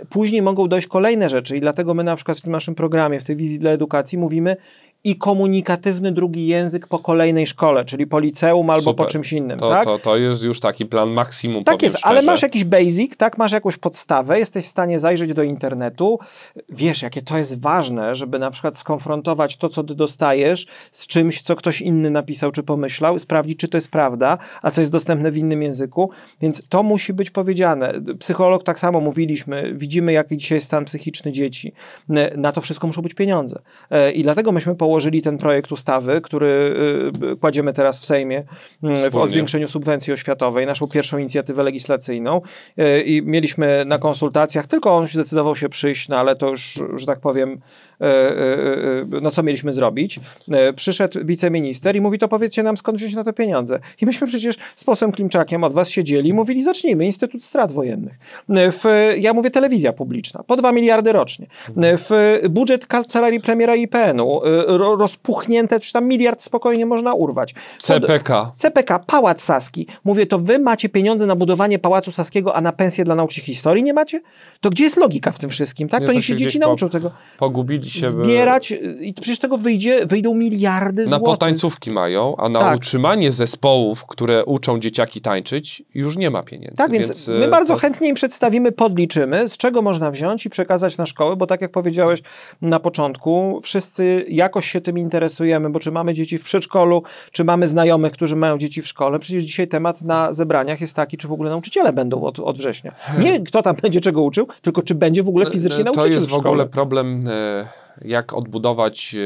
Później 0.08 0.42
mogą 0.42 0.68
dojść 0.68 0.86
kolejne 0.86 1.28
rzeczy 1.28 1.56
i 1.56 1.60
dlatego 1.60 1.94
my 1.94 2.04
na 2.04 2.16
przykład 2.16 2.38
w 2.38 2.42
tym 2.42 2.52
naszym 2.52 2.74
programie, 2.74 3.20
w 3.20 3.24
tej 3.24 3.36
wizji 3.36 3.58
dla 3.58 3.70
edukacji 3.70 4.18
mówimy 4.18 4.56
i 5.04 5.16
komunikatywny 5.16 6.12
drugi 6.12 6.46
język 6.46 6.86
po 6.86 6.98
kolejnej 6.98 7.46
szkole, 7.46 7.84
czyli 7.84 8.06
po 8.06 8.18
liceum 8.20 8.70
albo 8.70 8.82
Super. 8.82 9.06
po 9.06 9.12
czymś 9.12 9.32
innym, 9.32 9.58
To, 9.58 9.68
tak? 9.68 9.84
to, 9.84 9.98
to 9.98 10.16
jest 10.16 10.42
już 10.42 10.60
taki 10.60 10.86
plan 10.86 11.10
maksimum, 11.10 11.64
Tak 11.64 11.82
jest, 11.82 11.96
ale 12.02 12.16
szczerze. 12.16 12.32
masz 12.32 12.42
jakiś 12.42 12.64
basic, 12.64 13.16
tak? 13.16 13.38
Masz 13.38 13.52
jakąś 13.52 13.76
podstawę, 13.76 14.38
jesteś 14.38 14.64
w 14.64 14.68
stanie 14.68 14.98
zajrzeć 14.98 15.32
do 15.34 15.42
internetu. 15.42 16.18
Wiesz, 16.68 17.02
jakie 17.02 17.22
to 17.22 17.38
jest 17.38 17.60
ważne, 17.60 18.14
żeby 18.14 18.38
na 18.38 18.50
przykład 18.50 18.76
skonfrontować 18.76 19.56
to, 19.56 19.68
co 19.68 19.84
ty 19.84 19.94
dostajesz 19.94 20.66
z 20.90 21.06
czymś, 21.06 21.42
co 21.42 21.56
ktoś 21.56 21.80
inny 21.80 22.10
napisał 22.10 22.52
czy 22.52 22.62
pomyślał, 22.62 23.18
sprawdzić, 23.18 23.58
czy 23.58 23.68
to 23.68 23.76
jest 23.76 23.90
prawda, 23.90 24.38
a 24.62 24.70
co 24.70 24.80
jest 24.80 24.92
dostępne 24.92 25.30
w 25.30 25.36
innym 25.36 25.62
języku. 25.62 26.10
Więc 26.40 26.68
to 26.68 26.82
musi 26.82 27.12
być 27.12 27.30
powiedziane. 27.30 27.92
Psycholog 28.18 28.62
tak 28.62 28.78
samo 28.78 29.00
mówiliśmy, 29.00 29.72
widzimy, 29.76 30.12
jaki 30.12 30.36
dzisiaj 30.36 30.56
jest 30.56 30.66
stan 30.66 30.84
psychiczny 30.84 31.32
dzieci. 31.32 31.72
Na 32.36 32.52
to 32.52 32.60
wszystko 32.60 32.86
muszą 32.86 33.02
być 33.02 33.14
pieniądze. 33.14 33.62
E, 33.90 34.10
I 34.12 34.22
dlatego 34.22 34.52
myśmy 34.52 34.74
położyli 34.74 34.93
ten 35.22 35.38
projekt 35.38 35.72
ustawy, 35.72 36.20
który 36.20 36.74
y, 37.32 37.36
kładziemy 37.36 37.72
teraz 37.72 38.00
w 38.00 38.04
Sejmie 38.04 38.38
y, 38.38 38.44
w, 38.82 38.90
o 38.90 38.96
Wspólnie. 38.96 39.26
zwiększeniu 39.26 39.68
subwencji 39.68 40.12
oświatowej, 40.12 40.66
naszą 40.66 40.86
pierwszą 40.86 41.18
inicjatywę 41.18 41.62
legislacyjną 41.62 42.40
e, 42.76 43.00
i 43.00 43.22
mieliśmy 43.22 43.84
na 43.86 43.98
konsultacjach, 43.98 44.66
tylko 44.66 44.96
on 44.96 45.06
zdecydował 45.06 45.56
się 45.56 45.68
przyjść, 45.68 46.08
no 46.08 46.16
ale 46.16 46.36
to 46.36 46.50
już, 46.50 46.80
że 46.96 47.06
tak 47.06 47.20
powiem, 47.20 47.60
no 49.22 49.30
co 49.30 49.42
mieliśmy 49.42 49.72
zrobić. 49.72 50.20
E, 50.52 50.72
Przyszedł 50.72 51.18
wiceminister 51.24 51.96
i 51.96 52.00
mówi, 52.00 52.18
to 52.18 52.28
powiedzcie 52.28 52.62
nam, 52.62 52.76
skąd 52.76 52.98
wziąć 52.98 53.14
na 53.14 53.24
to 53.24 53.32
pieniądze. 53.32 53.78
I 54.02 54.06
myśmy 54.06 54.26
przecież 54.26 54.56
z 54.76 54.84
posłem 54.84 55.12
Klimczakiem 55.12 55.64
od 55.64 55.72
was 55.72 55.90
siedzieli 55.90 56.30
i 56.30 56.32
mówili, 56.32 56.62
zacznijmy, 56.62 57.06
Instytut 57.06 57.44
Strat 57.44 57.72
Wojennych. 57.72 58.14
E, 58.50 58.72
W, 58.72 58.84
ja 59.18 59.32
mówię 59.32 59.50
telewizja 59.50 59.92
publiczna, 59.92 60.42
po 60.42 60.56
2 60.56 60.72
miliardy 60.72 61.12
rocznie. 61.12 61.46
E, 61.76 61.96
W 61.96 62.10
budżet 62.50 62.86
kancelarii 62.86 63.40
premiera 63.40 63.76
IPN-u, 63.76 64.44
e, 64.44 64.50
ro- 64.66 64.78
ro, 64.78 64.96
rozpuchnięte, 64.96 65.80
czy 65.80 65.92
tam 65.92 66.08
miliard 66.08 66.42
spokojnie 66.42 66.86
można 66.86 67.14
urwać. 67.14 67.54
CPK. 67.80 68.52
CPK, 68.56 68.98
Pałac 68.98 69.42
Saski. 69.42 69.86
Mówię, 70.04 70.26
to 70.26 70.38
wy 70.38 70.58
macie 70.58 70.88
pieniądze 70.88 71.26
na 71.26 71.36
budowanie 71.36 71.78
Pałacu 71.78 72.12
Saskiego, 72.12 72.54
a 72.56 72.60
na 72.60 72.72
pensję 72.72 73.04
dla 73.04 73.14
nauczycieli 73.14 73.46
historii 73.46 73.82
nie 73.82 73.92
macie? 73.94 74.20
To 74.60 74.70
gdzie 74.70 74.84
jest 74.84 74.96
logika 74.96 75.32
w 75.32 75.38
tym 75.38 75.50
wszystkim, 75.50 75.88
tak? 75.88 76.00
Nie, 76.00 76.06
To 76.06 76.12
to 76.12 76.16
niech 76.16 76.24
się 76.24 76.36
dzieci 76.36 76.58
po- 76.58 76.66
nauczą 76.66 76.88
tego. 76.90 77.10
Pogubili 77.38 77.90
się. 78.00 78.10
Zbierać 78.10 78.72
y, 78.72 78.76
i 79.00 79.14
przecież 79.14 79.38
tego 79.38 79.58
wyjdzie, 79.58 80.06
wyjdą 80.06 80.34
miliardy 80.34 81.02
Na 81.02 81.08
złotych. 81.08 81.24
potańcówki 81.24 81.90
mają, 81.90 82.36
a 82.36 82.48
na 82.48 82.60
Tak. 82.60 82.76
utrzymanie 82.76 83.32
zespołów, 83.32 84.06
które 84.06 84.44
uczą 84.44 84.78
dzieciaki 84.80 85.20
tańczyć, 85.20 85.82
już 85.94 86.16
nie 86.16 86.30
ma 86.30 86.42
pieniędzy. 86.42 86.76
Tak, 86.76 86.90
więc, 86.92 87.28
e, 87.28 87.32
my 87.32 87.48
bardzo 87.48 87.74
to- 87.74 87.80
chętnie 87.80 88.08
im 88.08 88.14
przedstawimy, 88.14 88.72
podliczymy, 88.72 89.48
z 89.48 89.56
czego 89.56 89.82
można 89.82 90.10
wziąć 90.10 90.46
i 90.46 90.50
przekazać 90.50 90.96
na 90.96 91.06
szkołę, 91.06 91.36
bo 91.36 91.46
tak 91.46 91.60
jak 91.60 91.70
powiedziałeś 91.70 92.20
na 92.62 92.80
początku, 92.80 93.60
wszyscy 93.62 94.24
jakoś 94.28 94.70
się 94.70 94.80
tym 94.80 94.98
interesujemy, 94.98 95.70
bo 95.70 95.80
czy 95.80 95.90
mamy 95.90 96.14
dzieci 96.14 96.38
w 96.38 96.42
przedszkolu, 96.42 97.02
czy 97.32 97.44
mamy 97.44 97.66
znajomych, 97.66 98.12
którzy 98.12 98.36
mają 98.36 98.58
dzieci 98.58 98.82
w 98.82 98.86
szkole, 98.86 99.18
przecież 99.18 99.44
dzisiaj 99.44 99.68
temat 99.68 100.02
na 100.02 100.32
zebraniach 100.32 100.80
jest 100.80 100.94
taki, 100.96 101.16
czy 101.16 101.28
w 101.28 101.32
ogóle 101.32 101.50
nauczyciele 101.50 101.92
będą 101.92 102.22
od, 102.22 102.38
od 102.40 102.58
września. 102.58 102.92
Nie 103.18 103.40
kto 103.40 103.62
tam 103.62 103.76
będzie 103.82 104.00
czego 104.00 104.22
uczył, 104.22 104.46
tylko 104.62 104.82
czy 104.82 104.94
będzie 104.94 105.22
w 105.22 105.28
ogóle 105.28 105.46
fizycznie 105.50 105.80
E, 105.80 105.84
To 105.84 105.92
nauczyciel 105.92 106.12
jest 106.20 106.26
w 106.26 106.30
w 106.30 106.38
ogóle 106.46 106.66
problem, 106.66 107.24
e, 107.28 107.68
jak 108.02 108.34
odbudować 108.34 109.14
e, 109.14 109.18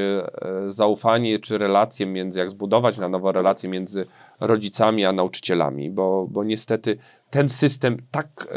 e, 0.67 0.71
zaufanie 0.71 1.39
czy 1.39 1.59
relacje 1.59 2.07
między, 2.07 2.39
jak 2.39 2.51
zbudować 2.51 2.99
na 2.99 3.09
nowo 3.09 3.33
relacje 3.33 3.69
między 3.69 4.07
rodzicami 4.41 5.05
a 5.05 5.13
nauczycielami, 5.13 5.91
bo, 5.91 6.27
bo 6.31 6.45
niestety 6.45 6.99
ten 7.31 7.49
system 7.49 7.97
tak 8.11 8.49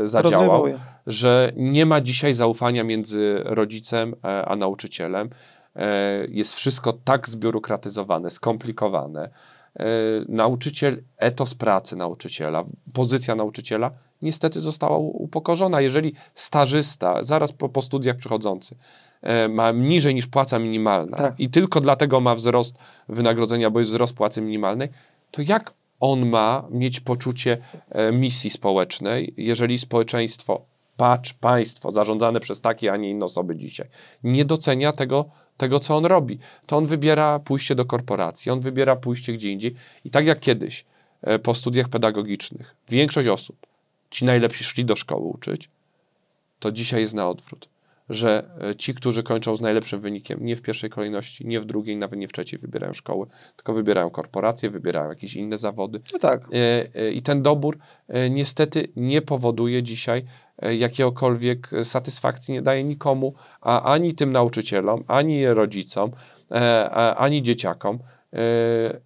e, 0.00 0.06
zadziałał, 0.06 0.64
że 1.06 1.52
nie 1.56 1.86
ma 1.86 2.00
dzisiaj 2.00 2.34
zaufania 2.34 2.84
między 2.84 3.40
rodzicem 3.44 4.14
e, 4.24 4.44
a 4.44 4.56
nauczycielem. 4.56 5.30
E, 5.76 6.26
Jest 6.28 6.54
wszystko 6.54 6.92
tak 6.92 7.28
zbiurokratyzowane, 7.28 8.30
skomplikowane. 8.30 9.30
Nauczyciel, 10.28 11.02
etos 11.16 11.54
pracy 11.54 11.96
nauczyciela, 11.96 12.64
pozycja 12.92 13.34
nauczyciela 13.34 13.90
niestety 14.22 14.60
została 14.60 14.98
upokorzona. 14.98 15.80
Jeżeli 15.80 16.14
stażysta, 16.34 17.22
zaraz 17.22 17.52
po, 17.52 17.68
po 17.68 17.82
studiach 17.82 18.16
przychodzący, 18.16 18.76
ma 19.48 19.70
niżej 19.70 20.14
niż 20.14 20.26
płaca 20.26 20.58
minimalna 20.58 21.16
Tak. 21.16 21.40
i 21.40 21.50
tylko 21.50 21.80
dlatego 21.80 22.20
ma 22.20 22.34
wzrost 22.34 22.78
wynagrodzenia, 23.08 23.70
bo 23.70 23.78
jest 23.78 23.90
wzrost 23.90 24.14
płacy 24.14 24.40
minimalnej, 24.40 24.88
to 25.30 25.42
jak 25.42 25.74
on 26.00 26.26
ma 26.26 26.64
mieć 26.70 27.00
poczucie 27.00 27.58
e, 27.90 28.12
misji 28.12 28.50
społecznej, 28.50 29.34
jeżeli 29.36 29.78
społeczeństwo, 29.78 30.62
patrz, 30.96 31.32
państwo 31.32 31.92
zarządzane 31.92 32.40
przez 32.40 32.60
takie, 32.60 32.92
a 32.92 32.96
nie 32.96 33.10
inne 33.10 33.24
osoby 33.24 33.56
dzisiaj, 33.56 33.86
nie 34.24 34.44
docenia 34.44 34.92
tego, 34.92 35.24
tego, 35.56 35.80
co 35.80 35.96
on 35.96 36.04
robi. 36.04 36.38
To 36.66 36.76
on 36.76 36.86
wybiera 36.86 37.38
pójście 37.38 37.74
do 37.74 37.84
korporacji, 37.84 38.52
on 38.52 38.60
wybiera 38.60 38.96
pójście 38.96 39.32
gdzie 39.32 39.50
indziej. 39.50 39.74
I 40.04 40.10
tak 40.10 40.26
jak 40.26 40.40
kiedyś 40.40 40.84
e, 41.22 41.38
po 41.38 41.54
studiach 41.54 41.88
pedagogicznych 41.88 42.74
większość 42.88 43.28
osób, 43.28 43.56
ci 44.10 44.24
najlepsi 44.24 44.64
szli 44.64 44.84
do 44.84 44.96
szkoły 44.96 45.26
uczyć, 45.26 45.70
to 46.58 46.72
dzisiaj 46.72 47.00
jest 47.00 47.14
na 47.14 47.28
odwrót. 47.28 47.68
Że 48.10 48.50
e, 48.70 48.74
ci, 48.74 48.94
którzy 48.94 49.22
kończą 49.22 49.56
z 49.56 49.60
najlepszym 49.60 50.00
wynikiem, 50.00 50.44
nie 50.44 50.56
w 50.56 50.62
pierwszej 50.62 50.90
kolejności, 50.90 51.46
nie 51.46 51.60
w 51.60 51.64
drugiej, 51.64 51.96
nawet 51.96 52.18
nie 52.18 52.28
w 52.28 52.32
trzeciej 52.32 52.58
wybierają 52.58 52.92
szkoły, 52.92 53.26
tylko 53.56 53.72
wybierają 53.72 54.10
korporacje, 54.10 54.70
wybierają 54.70 55.08
jakieś 55.08 55.34
inne 55.34 55.56
zawody. 55.58 56.00
No 56.12 56.18
tak. 56.18 56.42
E, 56.52 56.94
e, 57.00 57.12
I 57.12 57.22
ten 57.22 57.42
dobór 57.42 57.78
niestety 58.30 58.88
nie 58.96 59.22
powoduje 59.22 59.82
dzisiaj 59.82 60.24
jakiegokolwiek 60.78 61.70
satysfakcji, 61.82 62.54
nie 62.54 62.62
daje 62.62 62.84
nikomu, 62.84 63.34
a 63.60 63.92
ani 63.92 64.14
tym 64.14 64.32
nauczycielom, 64.32 65.04
ani 65.06 65.46
rodzicom, 65.46 66.10
ani 67.16 67.42
dzieciakom. 67.42 67.98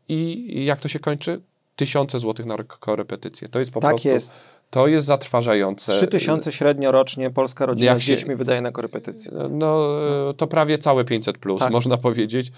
I 0.09 0.65
jak 0.65 0.81
to 0.81 0.89
się 0.89 0.99
kończy? 0.99 1.41
Tysiące 1.77 2.19
złotych 2.19 2.47
na 2.47 2.57
korepetycje. 2.57 3.49
To 3.49 3.59
jest 3.59 3.71
po 3.71 3.81
Tak 3.81 3.91
prostu. 3.91 4.09
jest. 4.09 4.62
To 4.73 4.87
jest 4.87 5.07
zatrważające. 5.07 5.93
Trzy 5.93 6.07
tysiące 6.07 6.53
średnio 6.53 6.93
rocznie 6.93 7.31
polska 7.31 7.67
rodzina 7.67 7.91
Jak 7.91 8.01
z 8.01 8.03
dziećmi 8.03 8.37
wydaje 8.37 8.61
na 8.61 8.73
korepetycje. 8.73 9.33
No, 9.51 9.99
e, 10.31 10.35
to 10.35 10.47
prawie 10.47 10.79
całe 10.79 11.05
500 11.05 11.39
plus, 11.39 11.61
Tak. 11.61 11.73
można 11.73 11.97
powiedzieć. 11.97 12.53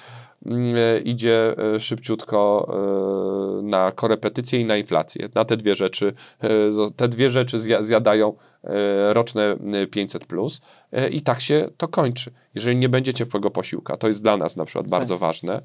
Mm, 0.46 0.74
e, 0.76 0.98
Idzie 0.98 1.54
e, 1.74 1.80
szybciutko 1.80 2.68
na 3.62 3.92
korepetycje 3.92 4.60
i 4.60 4.64
na 4.64 4.76
inflację. 4.76 5.28
Na 5.34 5.44
te 5.44 5.56
dwie 5.56 5.74
rzeczy, 5.74 6.12
te 6.96 7.08
dwie 7.08 7.30
rzeczy 7.30 7.58
zja- 7.58 7.82
zjadają 7.82 8.32
roczne 9.08 9.56
e, 9.82 9.86
500 9.86 10.26
plus 10.26 10.60
i 11.10 11.22
tak 11.22 11.40
się 11.40 11.68
to 11.76 11.88
kończy. 11.88 12.32
Jeżeli 12.54 12.76
nie 12.76 12.88
będzie 12.88 13.14
ciepłego 13.14 13.50
posiłka, 13.50 13.96
to 13.96 14.08
jest 14.08 14.22
dla 14.22 14.36
nas 14.36 14.56
na 14.56 14.64
przykład 14.64 14.88
bardzo 14.88 15.18
ważne, 15.18 15.62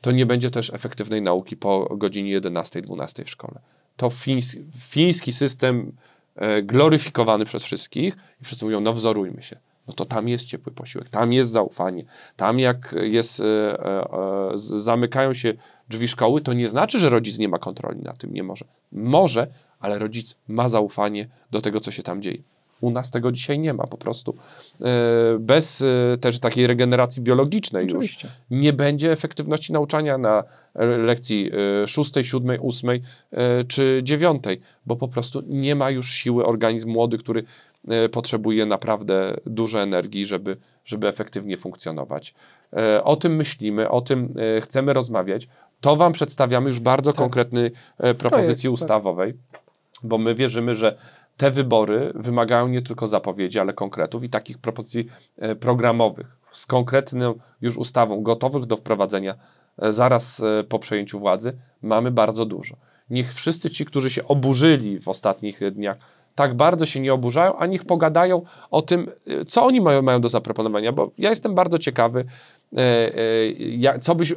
to 0.00 0.12
nie 0.12 0.26
będzie 0.26 0.50
też 0.50 0.74
efektywnej 0.74 1.22
nauki 1.22 1.56
po 1.56 1.96
godzinie 1.96 2.40
11-12 2.40 3.24
w 3.24 3.30
szkole. 3.30 3.58
To 3.98 4.10
fińs, 4.10 4.56
fiński 4.78 5.32
system 5.32 5.92
e, 6.36 6.62
gloryfikowany 6.62 7.44
przez 7.44 7.64
wszystkich 7.64 8.16
i 8.40 8.44
wszyscy 8.44 8.64
mówią, 8.64 8.80
no 8.80 8.92
wzorujmy 8.92 9.42
się. 9.42 9.56
No 9.88 9.94
to 9.94 10.04
tam 10.04 10.28
jest 10.28 10.44
ciepły 10.44 10.72
posiłek, 10.72 11.08
tam 11.08 11.32
jest 11.32 11.50
zaufanie. 11.50 12.04
Tam 12.36 12.58
jak 12.58 12.94
jest, 13.02 13.40
e, 13.40 13.44
e, 13.44 14.50
zamykają 14.54 15.34
się 15.34 15.54
drzwi 15.88 16.08
szkoły, 16.08 16.40
to 16.40 16.52
nie 16.52 16.68
znaczy, 16.68 16.98
że 16.98 17.10
rodzic 17.10 17.38
nie 17.38 17.48
ma 17.48 17.58
kontroli 17.58 18.00
nad 18.02 18.18
tym, 18.18 18.34
nie 18.34 18.42
może. 18.42 18.64
Może, 18.92 19.46
ale 19.80 19.98
rodzic 19.98 20.36
ma 20.48 20.68
zaufanie 20.68 21.28
do 21.50 21.60
tego, 21.60 21.80
co 21.80 21.90
się 21.90 22.02
tam 22.02 22.22
dzieje. 22.22 22.42
U 22.80 22.90
nas 22.90 23.10
tego 23.10 23.32
dzisiaj 23.32 23.58
nie 23.58 23.74
ma 23.74 23.86
po 23.86 23.96
prostu. 23.96 24.34
E, 24.80 24.84
Bez 25.40 25.82
e, 25.82 26.16
też 26.16 26.40
takiej 26.40 26.66
regeneracji 26.66 27.22
biologicznej 27.22 27.84
Oczywiście. 27.84 28.28
już 28.28 28.60
nie 28.60 28.72
będzie 28.72 29.12
efektywności 29.12 29.72
nauczania 29.72 30.18
na 30.18 30.44
lekcji 30.98 31.50
e, 31.82 31.88
szóstej, 31.88 32.24
siódmej, 32.24 32.58
ósmej 32.58 33.02
czy 33.68 34.00
dziewiątej, 34.02 34.58
bo 34.86 34.96
po 34.96 35.08
prostu 35.08 35.42
nie 35.46 35.74
ma 35.74 35.90
już 35.90 36.10
siły 36.10 36.46
organizm 36.46 36.90
młody, 36.90 37.18
który 37.18 37.44
potrzebuje 38.12 38.66
naprawdę 38.66 39.36
dużo 39.46 39.82
energii, 39.82 40.26
żeby, 40.26 40.56
żeby 40.84 41.08
efektywnie 41.08 41.56
funkcjonować. 41.56 42.34
O 43.04 43.16
tym 43.16 43.36
myślimy, 43.36 43.88
o 43.88 44.00
tym 44.00 44.34
chcemy 44.60 44.92
rozmawiać. 44.92 45.48
To 45.80 45.96
Wam 45.96 46.12
przedstawiamy 46.12 46.68
już 46.68 46.80
bardzo 46.80 47.12
konkretnej 47.12 47.70
e, 47.98 48.14
propozycji 48.14 48.62
Projekt, 48.62 48.62
tak. 48.62 48.72
ustawowej, 48.72 49.34
bo 50.02 50.18
my 50.18 50.34
wierzymy, 50.34 50.74
że 50.74 50.98
te 51.38 51.50
wybory 51.50 52.12
wymagają 52.14 52.68
nie 52.68 52.82
tylko 52.82 53.08
zapowiedzi, 53.08 53.58
ale 53.58 53.72
konkretów 53.72 54.24
i 54.24 54.28
takich 54.28 54.58
propozycji 54.58 55.06
e, 55.36 55.54
programowych 55.54 56.36
z 56.50 56.66
konkretną 56.66 57.34
już 57.60 57.76
ustawą, 57.76 58.22
gotowych 58.22 58.66
do 58.66 58.76
wprowadzenia 58.76 59.34
e, 59.78 59.92
zaraz 59.92 60.40
e, 60.40 60.64
po 60.64 60.78
przejęciu 60.78 61.18
władzy, 61.18 61.52
mamy 61.82 62.10
bardzo 62.10 62.44
dużo. 62.44 62.76
Niech 63.10 63.34
wszyscy 63.34 63.70
ci, 63.70 63.84
którzy 63.84 64.10
się 64.10 64.24
oburzyli 64.24 65.00
w 65.00 65.08
ostatnich 65.08 65.60
dniach, 65.72 65.96
tak 66.34 66.54
bardzo 66.54 66.86
się 66.86 67.00
nie 67.00 67.14
oburzają, 67.14 67.56
a 67.56 67.66
niech 67.66 67.84
pogadają 67.84 68.42
o 68.70 68.82
tym, 68.82 69.10
co 69.46 69.64
oni 69.64 69.80
mają, 69.80 70.02
mają 70.02 70.20
do 70.20 70.28
zaproponowania, 70.28 70.92
bo 70.92 71.10
ja 71.18 71.30
jestem 71.30 71.54
bardzo 71.54 71.78
ciekawy, 71.78 72.24
co 74.00 74.14
byś, 74.14 74.34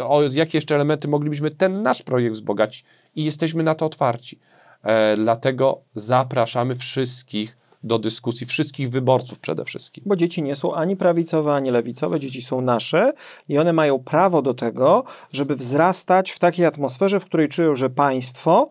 o 0.00 0.22
jakie 0.32 0.58
jeszcze 0.58 0.74
elementy 0.74 1.08
moglibyśmy 1.08 1.50
ten 1.50 1.82
nasz 1.82 2.02
projekt 2.02 2.34
wzbogacić 2.34 2.84
i 3.16 3.24
jesteśmy 3.24 3.62
na 3.62 3.74
to 3.74 3.86
otwarci. 3.86 4.38
E, 4.84 5.16
dlatego 5.16 5.80
zapraszamy 5.94 6.76
wszystkich 6.76 7.56
do 7.84 7.98
dyskusji, 7.98 8.46
wszystkich 8.46 8.90
wyborców 8.90 9.38
przede 9.38 9.64
wszystkim. 9.64 10.04
Bo 10.06 10.16
dzieci 10.16 10.42
nie 10.42 10.56
są 10.56 10.74
ani 10.74 10.96
prawicowe, 10.96 11.54
ani 11.54 11.70
lewicowe, 11.70 12.20
dzieci 12.20 12.42
są 12.42 12.60
nasze 12.60 13.12
i 13.48 13.58
one 13.58 13.72
mają 13.72 13.98
prawo 13.98 14.42
do 14.42 14.54
tego, 14.54 15.04
żeby 15.32 15.56
wzrastać 15.56 16.30
w 16.30 16.38
takiej 16.38 16.66
atmosferze, 16.66 17.20
w 17.20 17.24
której 17.24 17.48
czują, 17.48 17.74
że 17.74 17.90
państwo, 17.90 18.70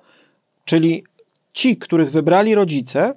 czyli 0.66 1.04
ci, 1.54 1.78
których 1.78 2.12
wybrali 2.12 2.56
rodzice, 2.56 3.16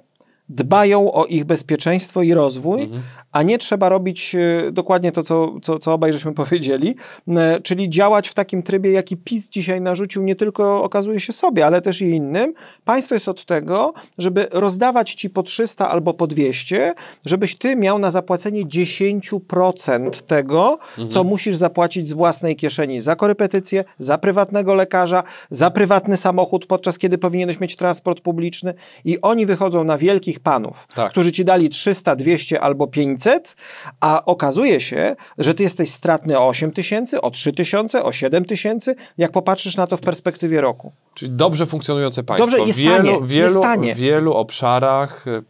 dbają 0.49 1.11
o 1.11 1.25
ich 1.25 1.45
bezpieczeństwo 1.45 2.21
i 2.21 2.33
rozwój, 2.33 2.89
a 3.31 3.43
nie 3.43 3.57
trzeba 3.57 3.89
robić 3.89 4.35
e, 4.35 4.71
dokładnie 4.71 5.11
to, 5.11 5.23
co, 5.23 5.59
co, 5.61 5.79
co 5.79 5.93
obaj 5.93 6.13
żeśmy 6.13 6.33
powiedzieli, 6.43 6.95
e, 7.27 7.61
czyli 7.61 7.89
działać 7.89 8.27
w 8.29 8.33
takim 8.33 8.63
trybie, 8.63 8.91
jaki 8.91 9.17
PiS 9.17 9.49
dzisiaj 9.49 9.81
narzucił 9.81 10.23
nie 10.23 10.35
tylko 10.35 10.83
okazuje 10.83 11.19
się 11.19 11.33
sobie, 11.33 11.65
ale 11.65 11.81
też 11.81 12.01
i 12.01 12.05
innym. 12.05 12.53
Państwo 12.85 13.15
jest 13.15 13.27
od 13.27 13.45
tego, 13.45 13.93
żeby 14.17 14.47
rozdawać 14.51 15.13
ci 15.13 15.29
po 15.29 15.43
300 15.43 15.89
albo 15.89 16.13
po 16.13 16.27
200, 16.27 16.93
żebyś 17.25 17.57
ty 17.57 17.75
miał 17.75 17.99
na 17.99 18.11
zapłacenie 18.11 18.65
10% 18.65 20.23
tego, 20.23 20.79
co 21.09 21.23
musisz 21.23 21.55
zapłacić 21.55 22.07
z 22.07 22.13
własnej 22.13 22.55
kieszeni 22.55 23.01
za 23.01 23.15
korepetycję, 23.15 23.83
za 23.99 24.17
prywatnego 24.17 24.73
lekarza, 24.73 25.23
za 25.49 25.71
prywatny 25.71 26.17
samochód, 26.17 26.65
podczas 26.65 26.97
kiedy 26.97 27.17
powinieneś 27.17 27.59
mieć 27.59 27.75
transport 27.75 28.21
publiczny 28.21 28.73
i 29.05 29.21
oni 29.21 29.45
wychodzą 29.45 29.83
na 29.83 29.97
wielkich 29.97 30.36
panów, 30.39 30.87
Tak. 30.95 31.11
którzy 31.11 31.31
ci 31.31 31.45
dali 31.45 31.69
300, 31.69 32.15
200 32.15 32.61
albo 32.61 32.87
500, 32.87 33.55
a 34.01 34.25
okazuje 34.25 34.81
się, 34.81 35.15
że 35.37 35.53
ty 35.53 35.63
jesteś 35.63 35.91
stratny 35.91 36.39
o 36.39 36.47
8 36.47 36.71
tysięcy, 36.71 37.21
o 37.21 37.31
3 37.31 37.53
tysiące, 37.53 38.03
o 38.03 38.11
7 38.11 38.45
tysięcy, 38.45 38.95
jak 39.17 39.31
popatrzysz 39.31 39.77
na 39.77 39.87
to 39.87 39.97
w 39.97 40.01
perspektywie 40.01 40.61
roku. 40.61 40.91
Czyli 41.13 41.31
dobrze 41.31 41.65
funkcjonujące 41.65 42.23
państwo. 42.23 42.51
Dobrze, 42.51 42.67
jest 42.67 42.79
w 42.79 42.81
wielu, 42.81 42.97
tanie, 42.97 43.11
jest 43.11 43.27
wielu, 43.27 43.61
tanie. 43.61 43.95
wielu 43.95 44.33
obszarach, 44.33 45.27
e, 45.27 45.41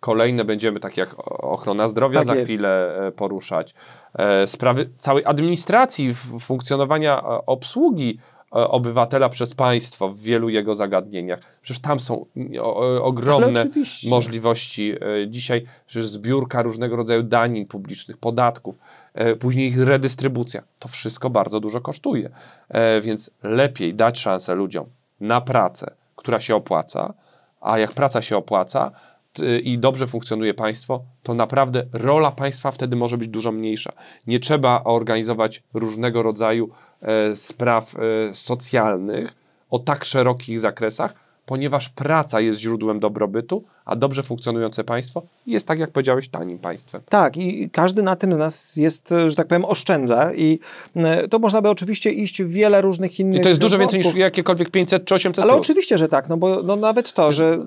kolejne 0.00 0.44
będziemy, 0.44 0.80
tak 0.80 0.96
jak 0.96 1.14
ochrona 1.44 1.88
zdrowia 1.88 2.20
Tak 2.20 2.26
za 2.26 2.34
jest. 2.34 2.48
chwilę 2.50 2.96
e, 3.06 3.12
poruszać, 3.12 3.74
e, 4.14 4.46
sprawy 4.46 4.90
całej 4.98 5.24
administracji, 5.24 6.14
funkcjonowania 6.40 7.22
obsługi 7.46 8.18
obywatela 8.50 9.28
przez 9.28 9.54
państwo 9.54 10.08
w 10.08 10.20
wielu 10.20 10.48
jego 10.48 10.74
zagadnieniach. 10.74 11.40
Przecież 11.62 11.82
tam 11.82 12.00
są 12.00 12.26
mm, 12.36 12.52
o, 12.60 13.04
ogromne 13.04 13.66
możliwości. 14.08 14.92
E, 14.92 15.28
Dzisiaj 15.28 15.62
przecież 15.86 16.08
zbiórka 16.08 16.62
różnego 16.62 16.96
rodzaju 16.96 17.22
danin 17.22 17.66
publicznych, 17.66 18.16
podatków, 18.16 18.78
e, 19.14 19.36
później 19.36 19.68
ich 19.68 19.82
redystrybucja. 19.82 20.62
To 20.78 20.88
wszystko 20.88 21.30
bardzo 21.30 21.60
dużo 21.60 21.80
kosztuje. 21.80 22.30
E, 22.68 23.00
Więc 23.00 23.30
lepiej 23.42 23.94
dać 23.94 24.18
szansę 24.20 24.54
ludziom 24.54 24.86
na 25.20 25.40
pracę, 25.40 25.94
która 26.16 26.40
się 26.40 26.56
opłaca, 26.56 27.14
a 27.60 27.78
jak 27.78 27.92
praca 27.92 28.22
się 28.22 28.36
opłaca 28.36 28.90
t- 29.36 29.58
i 29.58 29.78
dobrze 29.78 30.06
funkcjonuje 30.06 30.54
państwo, 30.54 31.04
to 31.22 31.34
naprawdę 31.34 31.86
rola 31.92 32.30
państwa 32.30 32.70
wtedy 32.70 32.96
może 32.96 33.18
być 33.18 33.28
dużo 33.28 33.52
mniejsza. 33.52 33.92
Nie 34.26 34.38
trzeba 34.38 34.84
organizować 34.84 35.62
różnego 35.74 36.22
rodzaju 36.22 36.68
e, 37.02 37.36
spraw 37.36 37.94
e, 37.94 38.34
socjalnych 38.34 39.34
o 39.70 39.78
tak 39.78 40.04
szerokich 40.04 40.60
zakresach, 40.60 41.25
ponieważ 41.46 41.88
praca 41.88 42.40
jest 42.40 42.58
źródłem 42.58 43.00
dobrobytu, 43.00 43.64
a 43.84 43.96
dobrze 43.96 44.22
funkcjonujące 44.22 44.84
państwo 44.84 45.22
jest, 45.46 45.66
tak 45.66 45.78
jak 45.78 45.90
powiedziałeś, 45.90 46.28
tanim 46.28 46.58
państwem. 46.58 47.00
Tak, 47.08 47.36
i 47.36 47.70
każdy 47.70 48.02
na 48.02 48.16
tym 48.16 48.34
z 48.34 48.38
nas 48.38 48.76
jest, 48.76 49.12
e, 49.12 49.30
że 49.30 49.36
tak 49.36 49.46
powiem, 49.46 49.64
oszczędza 49.64 50.34
i 50.34 50.58
e, 50.96 51.28
to 51.28 51.38
można 51.38 51.62
by 51.62 51.68
oczywiście 51.68 52.10
iść 52.10 52.42
w 52.42 52.48
wiele 52.48 52.80
różnych 52.80 53.20
innych 53.20 53.40
I 53.40 53.42
to 53.42 53.48
jest 53.48 53.60
dużo 53.60 53.78
więcej 53.78 54.00
niż 54.00 54.14
jakiekolwiek 54.14 54.70
500 54.70 55.04
czy 55.04 55.14
800 55.14 55.42
Ale 55.42 55.52
plus. 55.52 55.62
oczywiście, 55.62 55.98
że 55.98 56.08
tak, 56.08 56.28
no 56.28 56.36
bo 56.36 56.62
no 56.62 56.76
nawet 56.76 57.12
to, 57.12 57.32
że 57.32 57.58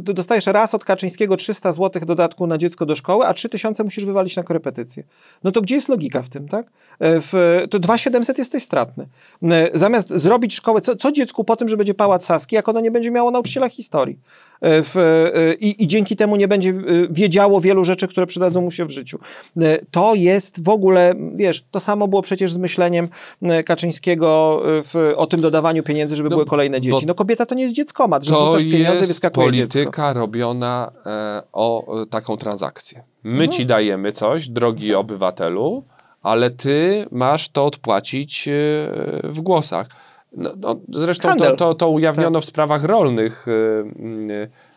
dostajesz 0.00 0.46
raz 0.46 0.74
od 0.74 0.84
Kaczyńskiego 0.84 1.36
300 1.36 1.72
zł 1.72 2.02
dodatku 2.06 2.46
na 2.46 2.58
dziecko 2.58 2.86
do 2.86 2.94
szkoły, 2.94 3.26
a 3.26 3.34
3000 3.34 3.84
musisz 3.84 4.04
wywalić 4.04 4.36
na 4.36 4.42
korepetycje. 4.42 5.04
No 5.44 5.52
to 5.52 5.60
gdzie 5.60 5.74
jest 5.74 5.88
logika 5.88 6.22
w 6.22 6.28
tym, 6.28 6.48
tak? 6.48 6.66
E, 6.98 7.20
W, 7.20 7.32
to 7.70 7.78
2700 7.78 8.38
jesteś 8.38 8.62
stratny. 8.62 9.08
Zamiast 9.74 10.08
zrobić 10.08 10.54
szkołę, 10.54 10.80
co, 10.80 10.96
co 10.96 11.12
dziecku 11.12 11.44
po 11.44 11.56
tym, 11.56 11.68
że 11.68 11.76
będzie 11.76 11.94
pałac 11.94 12.24
Saski, 12.24 12.56
jak 12.56 12.68
ono 12.68 12.80
nie 12.80 12.90
będzie 12.90 13.10
miało 13.22 13.30
nauczyciela 13.30 13.68
historii? 13.68 14.18
E, 14.60 14.82
W, 14.82 14.96
e, 14.96 15.54
i, 15.54 15.82
I 15.82 15.86
dzięki 15.86 16.16
temu 16.16 16.36
nie 16.36 16.48
będzie 16.48 16.70
e, 16.70 16.74
wiedziało 17.10 17.60
wielu 17.60 17.84
rzeczy, 17.84 18.08
które 18.08 18.26
przydadzą 18.26 18.60
mu 18.62 18.70
się 18.70 18.84
w 18.84 18.90
życiu. 18.90 19.18
To 19.90 20.14
jest 20.14 20.64
w 20.64 20.68
ogóle, 20.68 21.14
wiesz, 21.34 21.64
to 21.70 21.80
samo 21.80 22.08
było 22.08 22.22
przecież 22.22 22.52
z 22.52 22.56
myśleniem 22.58 23.08
Kaczyńskiego 23.66 24.60
w, 24.64 25.12
o 25.16 25.26
tym 25.26 25.40
dodawaniu 25.40 25.82
pieniędzy, 25.82 26.16
żeby 26.16 26.28
No, 26.30 26.36
były 26.36 26.46
kolejne 26.46 26.80
dzieci. 26.80 27.06
No 27.06 27.14
kobieta 27.14 27.46
to 27.46 27.54
nie 27.54 27.62
jest 27.62 27.74
dzieckomat, 27.74 28.24
że 28.24 28.30
To 28.30 28.42
wrzucasz 28.42 28.64
pieniądze 28.70 29.06
wyskakuje 29.06 29.52
dziecko. 29.52 29.72
polityka 29.72 30.12
robiona 30.12 30.92
e, 31.06 31.42
o 31.52 31.94
taką 32.10 32.36
transakcję. 32.36 33.02
No. 33.24 33.30
My 33.32 33.48
ci 33.48 33.66
dajemy 33.66 34.12
coś, 34.12 34.48
drogi 34.48 34.94
obywatelu, 34.94 35.84
ale 36.22 36.50
ty 36.50 37.06
masz 37.10 37.48
to 37.48 37.66
odpłacić 37.66 38.48
e, 38.48 38.52
w 39.24 39.40
głosach. 39.40 39.86
No, 40.36 40.50
no, 40.60 40.80
zresztą 40.88 41.22
to, 41.22 41.28
Handel. 41.28 41.56
to, 41.56 41.74
to 41.74 41.88
ujawniono 41.88 42.40
w 42.40 42.44
sprawach 42.44 42.84
rolnych. 42.84 43.46
e, 43.48 43.80
mm, 43.80 44.30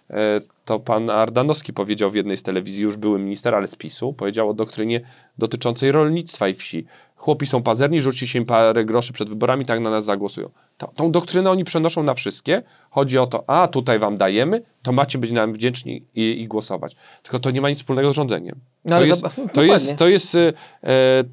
e, 0.09 0.41
To 0.65 0.79
pan 0.79 1.09
Ardanowski 1.09 1.73
powiedział 1.73 2.09
w 2.11 2.15
jednej 2.15 2.37
z 2.37 2.43
telewizji, 2.43 2.83
już 2.83 2.97
były 2.97 3.19
minister, 3.19 3.55
ale 3.55 3.67
z 3.67 3.75
PiSu, 3.75 4.13
powiedział 4.13 4.49
o 4.49 4.53
doktrynie 4.53 5.01
dotyczącej 5.37 5.91
rolnictwa 5.91 6.47
i 6.47 6.53
wsi. 6.53 6.85
Chłopi 7.15 7.45
są 7.45 7.63
pazerni, 7.63 8.01
rzuci 8.01 8.27
się 8.27 8.39
im 8.39 8.45
parę 8.45 8.85
groszy 8.85 9.13
przed 9.13 9.29
wyborami, 9.29 9.65
tak 9.65 9.79
na 9.79 9.89
nas 9.89 10.05
zagłosują. 10.05 10.49
To, 10.77 10.87
tą 10.95 11.11
doktrynę 11.11 11.51
oni 11.51 11.63
przenoszą 11.63 12.03
na 12.03 12.13
wszystkie. 12.13 12.63
Chodzi 12.89 13.17
o 13.17 13.27
to, 13.27 13.49
a 13.49 13.67
tutaj 13.67 13.99
wam 13.99 14.17
dajemy, 14.17 14.61
to 14.81 14.91
macie 14.91 15.17
być 15.17 15.31
nam 15.31 15.53
wdzięczni 15.53 16.03
i, 16.15 16.41
i 16.41 16.47
głosować. 16.47 16.95
Tylko 17.23 17.39
to 17.39 17.51
nie 17.51 17.61
ma 17.61 17.69
nic 17.69 17.77
wspólnego 17.77 18.11
z 18.11 18.15
rządzeniem. 18.15 18.55
No 18.85 18.95
to, 18.95 19.03
jest, 19.03 19.23
to, 19.53 19.63
jest, 19.63 19.95
to 19.95 20.07
jest 20.07 20.35
e, 20.35 20.53
e, 20.83 21.23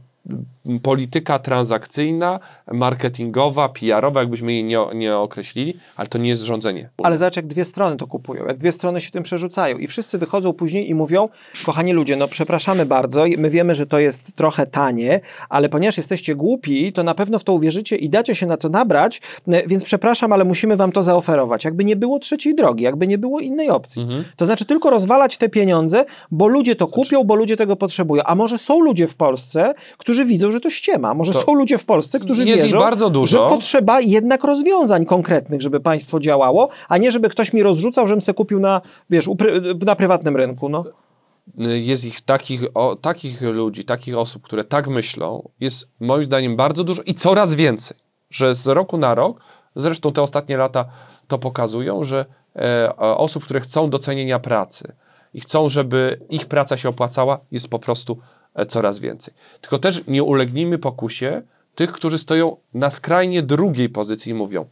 polityka 0.83 1.39
transakcyjna, 1.39 2.41
marketingowa, 2.73 3.69
PR-owa, 3.69 4.21
jakbyśmy 4.21 4.53
jej 4.53 4.65
nie, 4.65 4.79
nie 4.95 5.17
określili, 5.17 5.75
ale 5.97 6.07
to 6.09 6.19
nie 6.19 6.29
jest 6.29 6.43
rządzenie. 6.43 6.91
Ale 7.03 7.19
zobacz, 7.19 7.37
jak 7.37 7.47
dwie 7.47 7.65
strony 7.65 7.97
to 7.97 8.07
kupują, 8.07 8.47
jak 8.47 8.59
dwie 8.59 8.73
strony 8.73 9.01
się 9.01 9.11
tym 9.11 9.23
przerzucają 9.23 9.79
i 9.79 9.87
wszyscy 9.87 10.19
wychodzą 10.19 10.53
później 10.53 10.91
i 10.91 10.95
mówią, 10.95 11.29
kochani 11.65 11.93
ludzie, 11.93 12.17
no 12.17 12.29
przepraszamy 12.29 12.87
bardzo, 12.87 13.25
my 13.39 13.51
wiemy, 13.51 13.75
że 13.75 13.87
to 13.87 13.99
jest 13.99 14.37
trochę 14.37 14.67
tanie, 14.67 15.21
ale 15.49 15.69
ponieważ 15.69 15.97
jesteście 15.97 16.35
głupi, 16.35 16.93
to 16.93 17.03
na 17.03 17.15
pewno 17.15 17.39
w 17.39 17.45
to 17.45 17.53
uwierzycie 17.53 17.97
i 17.97 18.09
dacie 18.09 18.35
się 18.35 18.47
na 18.47 18.57
to 18.57 18.69
nabrać, 18.69 19.21
e, 19.49 19.69
więc 19.69 19.85
przepraszam, 19.85 20.33
ale 20.33 20.45
musimy 20.45 20.77
wam 20.77 20.93
to 20.93 21.03
zaoferować. 21.03 21.65
Jakby 21.65 21.85
nie 21.85 21.97
było 21.97 22.19
trzeciej 22.19 22.55
drogi, 22.55 22.85
jakby 22.85 23.07
nie 23.07 23.19
było 23.19 23.41
innej 23.41 23.71
opcji. 23.71 24.07
To 24.37 24.47
znaczy 24.47 24.65
tylko 24.65 24.91
rozwalać 24.91 25.37
te 25.37 25.49
pieniądze, 25.49 26.05
bo 26.31 26.49
ludzie 26.49 26.77
to 26.77 26.87
kupią, 26.87 27.25
bo 27.25 27.35
ludzie 27.35 27.57
tego 27.57 27.77
potrzebują. 27.77 28.23
A 28.23 28.35
może 28.35 28.59
są 28.59 28.81
ludzie 28.81 29.09
w 29.09 29.15
Polsce, 29.15 29.75
którzy 29.99 30.12
widzą, 30.25 30.51
że 30.51 30.61
to 30.61 30.71
ściema. 30.71 31.15
Może 31.15 31.33
To 31.33 31.41
są 31.41 31.55
ludzie 31.55 31.79
w 31.79 31.85
Polsce, 31.85 32.19
którzy 32.19 32.45
wierzą, 32.45 32.81
że 33.25 33.39
potrzeba 33.39 34.01
jednak 34.01 34.45
rozwiązań 34.45 35.05
konkretnych, 35.05 35.63
żeby 35.63 35.81
państwo 35.81 36.21
działało, 36.21 36.69
a 36.89 36.99
nie 36.99 37.13
żeby 37.13 37.29
ktoś 37.29 37.53
mi 37.53 37.63
rozrzucał, 37.63 38.09
żebym 38.09 38.23
se 38.23 38.35
kupił 38.35 38.61
na, 38.61 38.81
wiesz, 39.11 39.29
na 39.87 39.97
prywatnym 39.97 40.37
rynku. 40.37 40.69
No. 40.69 40.85
jest 41.57 42.05
ich 42.05 42.21
takich, 42.21 42.63
o, 42.75 42.97
takich 42.97 43.43
ludzi, 43.43 43.85
takich 43.85 44.17
osób, 44.17 44.43
które 44.43 44.65
tak 44.65 44.89
myślą, 44.89 45.49
jest 45.61 45.89
moim 46.01 46.25
zdaniem 46.25 46.57
bardzo 46.57 46.85
dużo 46.85 47.03
i 47.03 47.15
coraz 47.15 47.55
więcej. 47.55 47.97
Że 48.31 48.55
z 48.55 48.67
roku 48.67 48.99
na 48.99 49.15
rok, 49.15 49.41
zresztą 49.77 50.13
te 50.13 50.23
ostatnie 50.23 50.57
lata 50.57 50.85
to 51.29 51.39
pokazują, 51.39 52.05
że 52.05 52.25
e, 52.57 52.97
osób, 52.97 53.45
które 53.45 53.61
chcą 53.61 53.91
docenienia 53.91 54.39
pracy 54.39 54.93
i 55.35 55.41
chcą, 55.41 55.69
żeby 55.69 56.21
ich 56.31 56.47
praca 56.47 56.77
się 56.77 56.89
opłacała, 56.89 57.41
jest 57.51 57.69
po 57.69 57.79
prostu 57.79 58.19
coraz 58.69 58.99
więcej. 58.99 59.35
Tylko 59.61 59.79
też 59.79 60.03
nie 60.07 60.23
ulegnijmy 60.23 60.79
pokusie 60.79 61.43
tych, 61.75 61.93
którzy 61.93 62.19
stoją 62.19 62.57
na 62.75 62.91
skrajnie 62.91 63.43
drugiej 63.43 63.89
pozycji 63.89 64.33
i 64.33 64.35
mówią, 64.35 64.65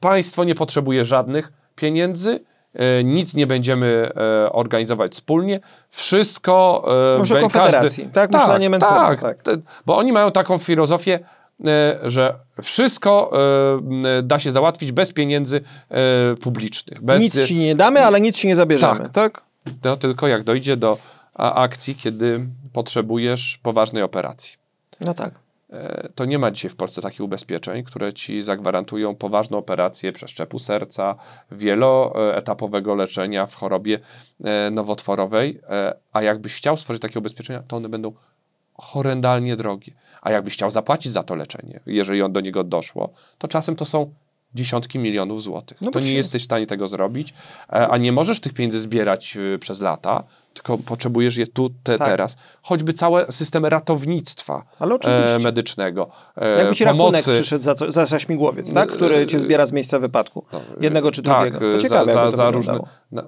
Państwo 0.00 0.44
nie 0.44 0.54
potrzebuje 0.54 1.04
żadnych 1.04 1.52
pieniędzy, 1.76 2.40
e, 2.74 3.04
nic 3.04 3.34
nie 3.34 3.46
będziemy 3.46 4.10
e, 4.46 4.52
organizować 4.52 5.12
wspólnie, 5.12 5.60
wszystko... 5.90 6.84
e, 7.14 7.18
Może 7.18 7.40
Konfederacji, 7.40 8.08
tak? 8.12 8.32
Myślenie 8.32 8.70
Mencena, 8.70 8.94
tak, 9.00 9.20
tak. 9.20 9.42
te- 9.42 9.56
bo 9.86 9.96
oni 9.96 10.12
mają 10.12 10.30
taką 10.30 10.58
filozofię, 10.58 11.18
e, 11.66 11.98
że 12.02 12.34
wszystko 12.62 13.32
e, 14.18 14.22
da 14.22 14.38
się 14.38 14.52
załatwić 14.52 14.92
bez 14.92 15.12
pieniędzy 15.12 15.60
e, 15.90 16.36
publicznych. 16.36 17.02
Bez, 17.02 17.22
Nic 17.22 17.46
ci 17.46 17.56
nie 17.56 17.74
damy, 17.76 18.00
ale 18.04 18.20
nic 18.20 18.36
ci 18.36 18.46
nie 18.46 18.56
zabierzemy, 18.56 19.00
Tak. 19.00 19.12
tak? 19.12 19.42
No, 19.84 19.96
tylko 19.96 20.28
jak 20.28 20.42
dojdzie 20.44 20.76
do 20.76 20.98
akcji, 21.34 21.94
kiedy 21.94 22.46
potrzebujesz 22.72 23.58
poważnej 23.62 24.02
operacji. 24.02 24.56
No 25.00 25.14
tak. 25.14 25.34
E, 25.70 26.08
to 26.14 26.24
nie 26.24 26.38
ma 26.38 26.50
dzisiaj 26.50 26.70
w 26.70 26.76
Polsce 26.76 27.02
takich 27.02 27.20
ubezpieczeń, 27.20 27.84
które 27.84 28.12
ci 28.12 28.42
zagwarantują 28.42 29.14
poważną 29.14 29.58
operację 29.58 30.12
przeszczepu 30.12 30.58
serca, 30.58 31.14
wieloetapowego 31.50 32.94
leczenia 32.94 33.46
w 33.46 33.54
chorobie 33.54 33.98
e, 34.44 34.70
nowotworowej, 34.70 35.60
e, 35.68 35.94
a 36.12 36.22
jakbyś 36.22 36.54
chciał 36.54 36.76
stworzyć 36.76 37.02
takie 37.02 37.18
ubezpieczenia, 37.18 37.62
to 37.68 37.76
one 37.76 37.88
będą 37.88 38.12
horrendalnie 38.74 39.56
drogie. 39.56 39.92
A 40.22 40.30
jakbyś 40.30 40.54
chciał 40.54 40.70
zapłacić 40.70 41.12
za 41.12 41.22
to 41.22 41.34
leczenie, 41.34 41.80
jeżeli 41.86 42.22
on 42.22 42.32
do 42.32 42.40
niego 42.40 42.64
doszło, 42.64 43.12
to 43.38 43.48
czasem 43.48 43.76
to 43.76 43.84
są 43.84 44.14
dziesiątki 44.54 44.98
milionów 44.98 45.42
złotych. 45.42 45.80
No 45.80 45.90
to 45.90 46.00
nie 46.00 46.06
się- 46.06 46.16
jesteś 46.16 46.42
w 46.42 46.44
stanie 46.44 46.66
tego 46.66 46.88
zrobić, 46.88 47.34
e, 47.72 47.88
a 47.88 47.96
nie 47.98 48.12
możesz 48.12 48.40
tych 48.40 48.52
pieniędzy 48.54 48.80
zbierać 48.80 49.36
y, 49.36 49.58
przez 49.58 49.80
lata, 49.80 50.24
tylko 50.54 50.78
potrzebujesz 50.78 51.36
je 51.36 51.46
tu, 51.46 51.70
te, 51.82 51.98
Tak. 51.98 52.08
teraz. 52.08 52.36
Choćby 52.62 52.92
cały 52.92 53.24
system 53.30 53.66
ratownictwa 53.66 54.64
e, 55.06 55.38
medycznego, 55.38 56.10
e, 56.36 56.58
Jakby 56.58 56.74
ci 56.74 56.84
rachunek 56.84 57.06
pomocy. 57.06 57.30
przyszedł 57.32 57.64
za, 57.64 57.74
co- 57.74 57.92
za, 57.92 58.06
za 58.06 58.18
śmigłowiec, 58.18 58.74
tak? 58.74 58.92
który 58.92 59.26
cię 59.26 59.38
zbiera 59.38 59.66
z 59.66 59.72
miejsca 59.72 59.98
wypadku. 59.98 60.44
Jednego 60.80 61.10
czy 61.10 61.22
tak, 61.22 61.50
drugiego. 61.52 61.72
To 61.72 61.78
e, 61.78 61.80
ciekawe, 61.88 62.12
za, 62.12 62.30
za, 62.30 62.36
za 62.36 62.50
różne, 62.50 62.80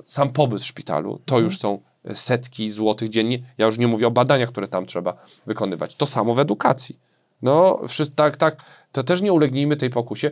sam 0.07 0.29
pobyt 0.33 0.63
w 0.63 0.67
szpitalu, 0.67 1.21
to 1.25 1.39
już 1.39 1.59
są 1.59 1.79
setki 2.15 2.71
złotych 2.71 3.09
dziennie. 3.09 3.43
Ja 3.59 3.67
już 3.67 3.79
nie 3.79 3.87
mówię 3.89 4.07
o 4.07 4.11
badaniach, 4.11 4.49
które 4.49 4.69
tam 4.69 4.87
trzeba 4.87 5.15
wykonywać. 5.47 5.95
To 5.95 6.07
samo 6.07 6.35
w 6.35 6.39
edukacji. 6.39 6.99
No, 7.43 7.81
wszyscy, 7.89 8.15
tak, 8.17 8.37
tak, 8.37 8.57
to 8.93 9.03
też 9.03 9.21
nie 9.23 9.33
ulegnijmy 9.33 9.77
tej 9.77 9.91
pokusie. 9.91 10.31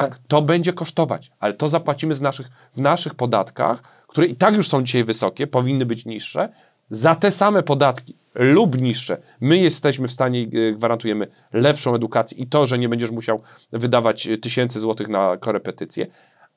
Tak, 0.00 0.18
to 0.28 0.42
będzie 0.42 0.72
kosztować, 0.72 1.30
ale 1.40 1.54
to 1.54 1.68
zapłacimy 1.68 2.14
z 2.14 2.20
naszych, 2.20 2.48
w 2.72 2.80
naszych 2.80 3.14
podatkach, 3.14 3.82
które 4.06 4.26
i 4.26 4.36
tak 4.36 4.54
już 4.54 4.68
są 4.68 4.82
dzisiaj 4.82 5.04
wysokie, 5.04 5.46
powinny 5.46 5.86
być 5.86 6.06
niższe, 6.06 6.48
za 6.90 7.14
te 7.14 7.30
same 7.30 7.62
podatki 7.62 8.14
lub 8.34 8.80
niższe. 8.80 9.16
My 9.40 9.58
jesteśmy 9.58 10.08
w 10.08 10.12
stanie, 10.12 10.46
e, 10.68 10.72
gwarantujemy 10.72 11.26
lepszą 11.52 11.94
edukację 11.94 12.38
i 12.38 12.46
to, 12.46 12.66
że 12.66 12.78
nie 12.78 12.88
będziesz 12.88 13.10
musiał 13.10 13.40
wydawać 13.72 14.26
e, 14.26 14.36
tysięcy 14.36 14.80
złotych 14.80 15.08
na 15.08 15.36
korepetycje, 15.36 16.06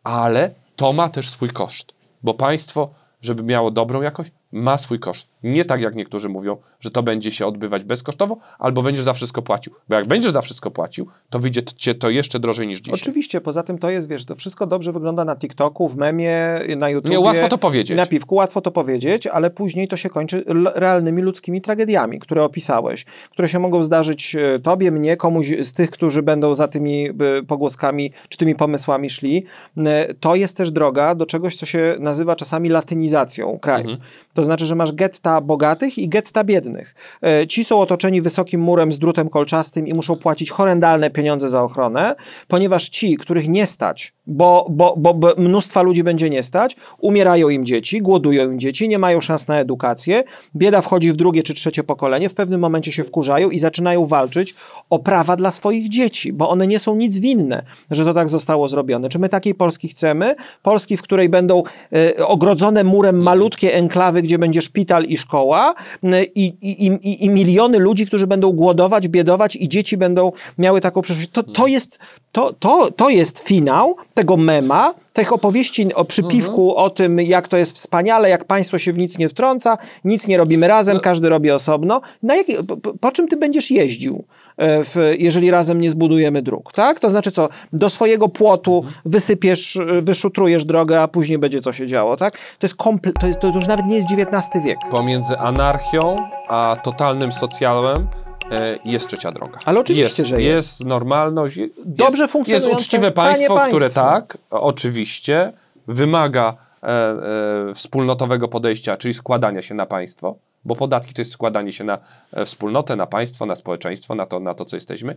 ale 0.03 0.51
to 0.75 0.93
ma 0.93 1.09
też 1.09 1.29
swój 1.29 1.49
koszt, 1.49 1.93
bo 2.23 2.33
państwo, 2.33 2.89
żeby 3.21 3.43
miało 3.43 3.71
dobrą 3.71 4.01
jakość, 4.01 4.31
ma 4.55 4.77
swój 4.77 4.99
koszt. 4.99 5.27
Nie 5.43 5.65
tak 5.65 5.81
jak 5.81 5.95
niektórzy 5.95 6.29
mówią, 6.29 6.57
że 6.79 6.89
to 6.91 7.03
będzie 7.03 7.31
się 7.31 7.45
odbywać 7.45 7.83
bezkosztowo, 7.83 8.37
albo 8.59 8.81
będziesz 8.81 9.03
za 9.03 9.13
wszystko 9.13 9.41
płacił. 9.41 9.73
Bo 9.89 9.95
jak 9.95 10.07
będziesz 10.07 10.31
za 10.31 10.41
wszystko 10.41 10.71
płacił, 10.71 11.07
to 11.29 11.39
wyjdzie 11.39 11.63
cię 11.63 11.95
to 11.95 12.09
jeszcze 12.09 12.39
drożej 12.39 12.67
niż 12.67 12.79
dzisiaj. 12.79 12.95
Oczywiście, 12.95 13.41
poza 13.41 13.63
tym 13.63 13.77
to 13.77 13.89
jest, 13.89 14.09
wiesz, 14.09 14.25
to 14.25 14.35
wszystko 14.35 14.67
dobrze 14.67 14.91
wygląda 14.91 15.25
na 15.25 15.35
TikToku, 15.35 15.89
w 15.89 15.97
memie, 15.97 16.59
na 16.77 16.89
YouTube. 16.89 17.11
Nie, 17.11 17.19
łatwo 17.19 17.47
to 17.47 17.57
powiedzieć. 17.57 17.97
Na 17.97 18.05
piwku 18.05 18.35
łatwo 18.35 18.61
to 18.61 18.71
powiedzieć, 18.71 19.27
ale 19.27 19.49
później 19.49 19.87
to 19.87 19.97
się 19.97 20.09
kończy 20.09 20.43
realnymi 20.75 21.21
ludzkimi 21.21 21.61
tragediami, 21.61 22.19
które 22.19 22.43
opisałeś, 22.43 23.05
które 23.05 23.47
się 23.47 23.59
mogą 23.59 23.83
zdarzyć 23.83 24.35
e, 24.35 24.59
tobie, 24.59 24.91
mnie, 24.91 25.17
komuś 25.17 25.53
z 25.61 25.73
tych, 25.73 25.91
którzy 25.91 26.23
będą 26.23 26.55
za 26.55 26.67
tymi 26.67 27.09
pogłoskami 27.47 28.11
czy 28.29 28.37
tymi 28.37 28.55
pomysłami 28.55 29.09
szli. 29.09 29.45
E, 29.77 30.13
To 30.13 30.35
jest 30.35 30.57
też 30.57 30.71
droga 30.71 31.15
do 31.15 31.25
czegoś, 31.25 31.55
co 31.55 31.65
się 31.65 31.95
nazywa 31.99 32.35
czasami 32.35 32.69
latynizacją 32.69 33.59
kraju. 33.59 33.97
To 34.33 34.44
znaczy, 34.45 34.65
że 34.65 34.75
masz 34.75 34.91
getta 34.91 35.41
bogatych 35.41 35.97
i 35.97 36.09
getta 36.09 36.43
biednych. 36.43 36.95
E, 37.23 37.47
Ci 37.47 37.63
są 37.63 37.79
otoczeni 37.79 38.21
wysokim 38.21 38.61
murem 38.61 38.91
z 38.91 38.99
drutem 38.99 39.29
kolczastym 39.29 39.87
i 39.87 39.93
muszą 39.93 40.15
płacić 40.15 40.49
horrendalne 40.51 41.09
pieniądze 41.09 41.47
za 41.47 41.63
ochronę, 41.63 42.15
ponieważ 42.47 42.89
ci, 42.89 43.17
których 43.17 43.47
nie 43.47 43.67
stać, 43.67 44.13
bo, 44.27 44.67
bo, 44.69 44.93
bo, 44.97 45.13
bo 45.13 45.33
mnóstwa 45.37 45.81
ludzi 45.81 46.03
będzie 46.03 46.29
nie 46.29 46.43
stać, 46.43 46.75
umierają 46.99 47.49
im 47.49 47.65
dzieci, 47.65 48.01
głodują 48.01 48.51
im 48.51 48.59
dzieci, 48.59 48.89
nie 48.89 48.99
mają 48.99 49.21
szans 49.21 49.47
na 49.47 49.59
edukację, 49.59 50.23
bieda 50.55 50.81
wchodzi 50.81 51.11
w 51.11 51.17
drugie 51.17 51.43
czy 51.43 51.53
trzecie 51.53 51.83
pokolenie, 51.83 52.29
w 52.29 52.33
pewnym 52.33 52.61
momencie 52.61 52.91
się 52.91 53.03
wkurzają 53.03 53.49
i 53.49 53.59
zaczynają 53.59 54.05
walczyć 54.05 54.55
o 54.89 54.99
prawa 54.99 55.35
dla 55.35 55.51
swoich 55.51 55.89
dzieci, 55.89 56.33
bo 56.33 56.49
one 56.49 56.67
nie 56.67 56.79
są 56.79 56.95
nic 56.95 57.17
winne, 57.17 57.63
że 57.91 58.05
to 58.05 58.13
tak 58.13 58.29
zostało 58.29 58.67
zrobione. 58.67 59.09
Czy 59.09 59.19
my 59.19 59.29
takiej 59.29 59.55
Polski 59.55 59.87
chcemy? 59.87 60.35
Polski, 60.63 60.97
w 60.97 61.01
której 61.01 61.29
będą 61.29 61.63
e, 61.93 62.27
ogrodzone 62.27 62.83
murem 62.83 63.21
malutkie 63.21 63.73
enklawy, 63.73 64.21
gdzie 64.21 64.39
będzie 64.39 64.61
szpital 64.61 65.03
i 65.03 65.17
szkoła 65.17 65.75
e, 66.03 66.23
i, 66.23 66.45
i, 66.45 66.87
i, 66.87 67.25
i 67.25 67.29
miliony 67.29 67.79
ludzi, 67.79 68.05
którzy 68.05 68.27
będą 68.27 68.51
głodować, 68.51 69.07
biedować 69.07 69.55
i 69.55 69.69
dzieci 69.69 69.97
będą 69.97 70.31
miały 70.57 70.81
taką 70.81 71.01
przyszłość. 71.01 71.29
To, 71.29 71.43
to, 71.43 71.67
jest, 71.67 71.99
to, 72.31 72.53
to, 72.53 72.91
to 72.91 73.09
jest 73.09 73.39
finał 73.39 73.95
tego 74.15 74.37
mema, 74.37 74.93
tych 75.13 75.33
opowieści 75.33 75.93
o 75.93 76.05
przypiwku 76.05 76.75
o 76.75 76.89
tym, 76.89 77.19
jak 77.19 77.47
to 77.47 77.57
jest 77.57 77.75
wspaniale, 77.75 78.29
jak 78.29 78.45
państwo 78.45 78.77
się 78.77 78.93
w 78.93 78.97
nic 78.97 79.17
nie 79.17 79.29
wtrąca, 79.29 79.77
nic 80.05 80.27
nie 80.27 80.37
robimy 80.37 80.67
razem, 80.67 80.99
każdy 80.99 81.29
robi 81.29 81.51
osobno. 81.51 82.01
Na 82.23 82.35
po, 82.67 82.77
po- 82.77 83.11
czym 83.11 83.27
ty 83.27 83.37
będziesz 83.37 83.71
jeździł? 83.71 84.23
e, 84.57 84.83
W, 84.83 84.95
jeżeli 85.17 85.51
razem 85.51 85.81
nie 85.81 85.89
zbudujemy 85.89 86.41
dróg, 86.41 86.73
tak? 86.73 86.99
To 86.99 87.09
znaczy 87.09 87.31
co, 87.31 87.49
do 87.73 87.89
swojego 87.89 88.29
płotu 88.29 88.85
wysypiesz, 89.05 89.77
e, 89.77 90.01
wyszutrujesz 90.01 90.65
drogę, 90.65 91.01
a 91.01 91.07
później 91.07 91.37
będzie 91.37 91.61
co 91.61 91.73
się 91.73 91.87
działo, 91.87 92.17
tak? 92.17 92.33
To 92.33 92.65
jest, 92.67 92.75
komple- 92.75 93.13
to, 93.39 93.39
to 93.51 93.57
już 93.57 93.67
nawet 93.67 93.85
nie 93.85 93.95
jest 93.95 94.07
XIX 94.11 94.63
wiek. 94.65 94.77
Pomiędzy 94.91 95.37
anarchią 95.37 96.17
a 96.47 96.77
totalnym 96.83 97.31
socjalem 97.31 98.07
e, 98.51 98.79
jest 98.85 99.07
trzecia 99.07 99.31
droga. 99.31 99.59
Ale 99.65 99.79
oczywiście, 99.79 100.23
jest, 100.23 100.29
że 100.29 100.41
jest. 100.41 100.79
jest. 100.79 100.85
normalność. 100.85 101.59
Dobrze 101.85 102.27
funkcjonujące 102.27 102.69
Jest 102.69 102.81
uczciwe 102.81 103.11
państwo, 103.11 103.59
które 103.67 103.89
tak, 103.89 104.37
oczywiście, 104.49 105.51
wymaga 105.87 106.55
e, 106.83 106.87
e, 106.87 107.73
wspólnotowego 107.73 108.47
podejścia, 108.47 108.97
czyli 108.97 109.13
składania 109.13 109.61
się 109.61 109.75
na 109.75 109.85
państwo, 109.85 110.35
bo 110.65 110.75
podatki 110.75 111.13
to 111.13 111.21
jest 111.21 111.31
składanie 111.31 111.71
się 111.71 111.83
na 111.83 111.97
e, 112.33 112.45
wspólnotę, 112.45 112.95
na 112.95 113.07
państwo, 113.07 113.45
na 113.45 113.55
społeczeństwo, 113.55 114.15
na 114.15 114.25
to, 114.25 114.39
na 114.39 114.53
to 114.53 114.65
co 114.65 114.75
jesteśmy, 114.75 115.15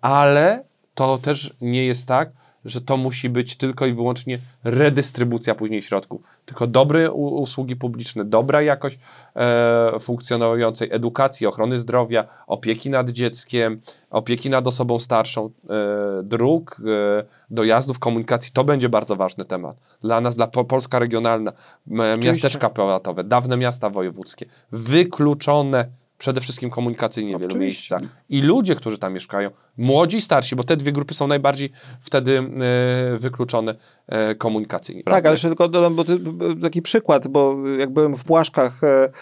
ale 0.00 0.64
to 0.94 1.18
też 1.18 1.54
nie 1.60 1.84
jest 1.84 2.06
tak, 2.06 2.30
że 2.68 2.80
to 2.80 2.96
musi 2.96 3.28
być 3.28 3.56
tylko 3.56 3.86
i 3.86 3.92
wyłącznie 3.92 4.38
redystrybucja 4.64 5.54
później 5.54 5.82
środków, 5.82 6.22
tylko 6.46 6.66
dobre 6.66 7.12
usługi 7.12 7.76
publiczne, 7.76 8.24
dobra 8.24 8.62
jakość 8.62 8.98
e, 9.36 10.00
funkcjonującej 10.00 10.88
edukacji, 10.92 11.46
ochrony 11.46 11.78
zdrowia, 11.78 12.24
opieki 12.46 12.90
nad 12.90 13.10
dzieckiem, 13.10 13.80
opieki 14.10 14.50
nad 14.50 14.66
osobą 14.66 14.98
starszą, 14.98 15.46
e, 15.46 16.22
dróg, 16.22 16.76
e, 17.20 17.24
dojazdów, 17.50 17.98
komunikacji, 17.98 18.52
to 18.52 18.64
będzie 18.64 18.88
bardzo 18.88 19.16
ważny 19.16 19.44
temat. 19.44 19.76
Dla 20.00 20.20
nas, 20.20 20.36
dla 20.36 20.46
po, 20.46 20.64
Polska 20.64 20.98
regionalna, 20.98 21.52
m, 21.90 22.20
miasteczka 22.24 22.70
powiatowe, 22.70 23.24
dawne 23.24 23.56
miasta 23.56 23.90
wojewódzkie, 23.90 24.46
wykluczone 24.72 25.88
przede 26.18 26.40
wszystkim 26.40 26.70
komunikacyjnie 26.70 27.36
w 27.36 27.40
wielu 27.40 27.50
Oczywiście. 27.50 27.94
miejscach. 27.94 28.20
I 28.28 28.42
ludzie, 28.42 28.74
którzy 28.74 28.98
tam 28.98 29.12
mieszkają, 29.12 29.50
młodzi 29.76 30.16
i 30.16 30.20
starsi, 30.20 30.56
bo 30.56 30.64
te 30.64 30.76
dwie 30.76 30.92
grupy 30.92 31.14
są 31.14 31.26
najbardziej 31.26 31.70
wtedy 32.00 32.38
e, 32.38 33.18
wykluczone 33.18 33.74
e, 34.06 34.34
komunikacyjnie. 34.34 35.02
Tak, 35.02 35.12
prawda? 35.12 35.28
ale 35.28 35.34
jeszcze 35.34 35.48
tylko 35.48 35.68
dodam, 35.68 35.94
bo 35.94 36.04
ty, 36.04 36.18
taki 36.62 36.82
przykład, 36.82 37.28
bo 37.28 37.56
jak 37.78 37.90
byłem 37.90 38.14
w 38.14 38.24
Błaszkach, 38.24 38.84
e, 38.84 39.12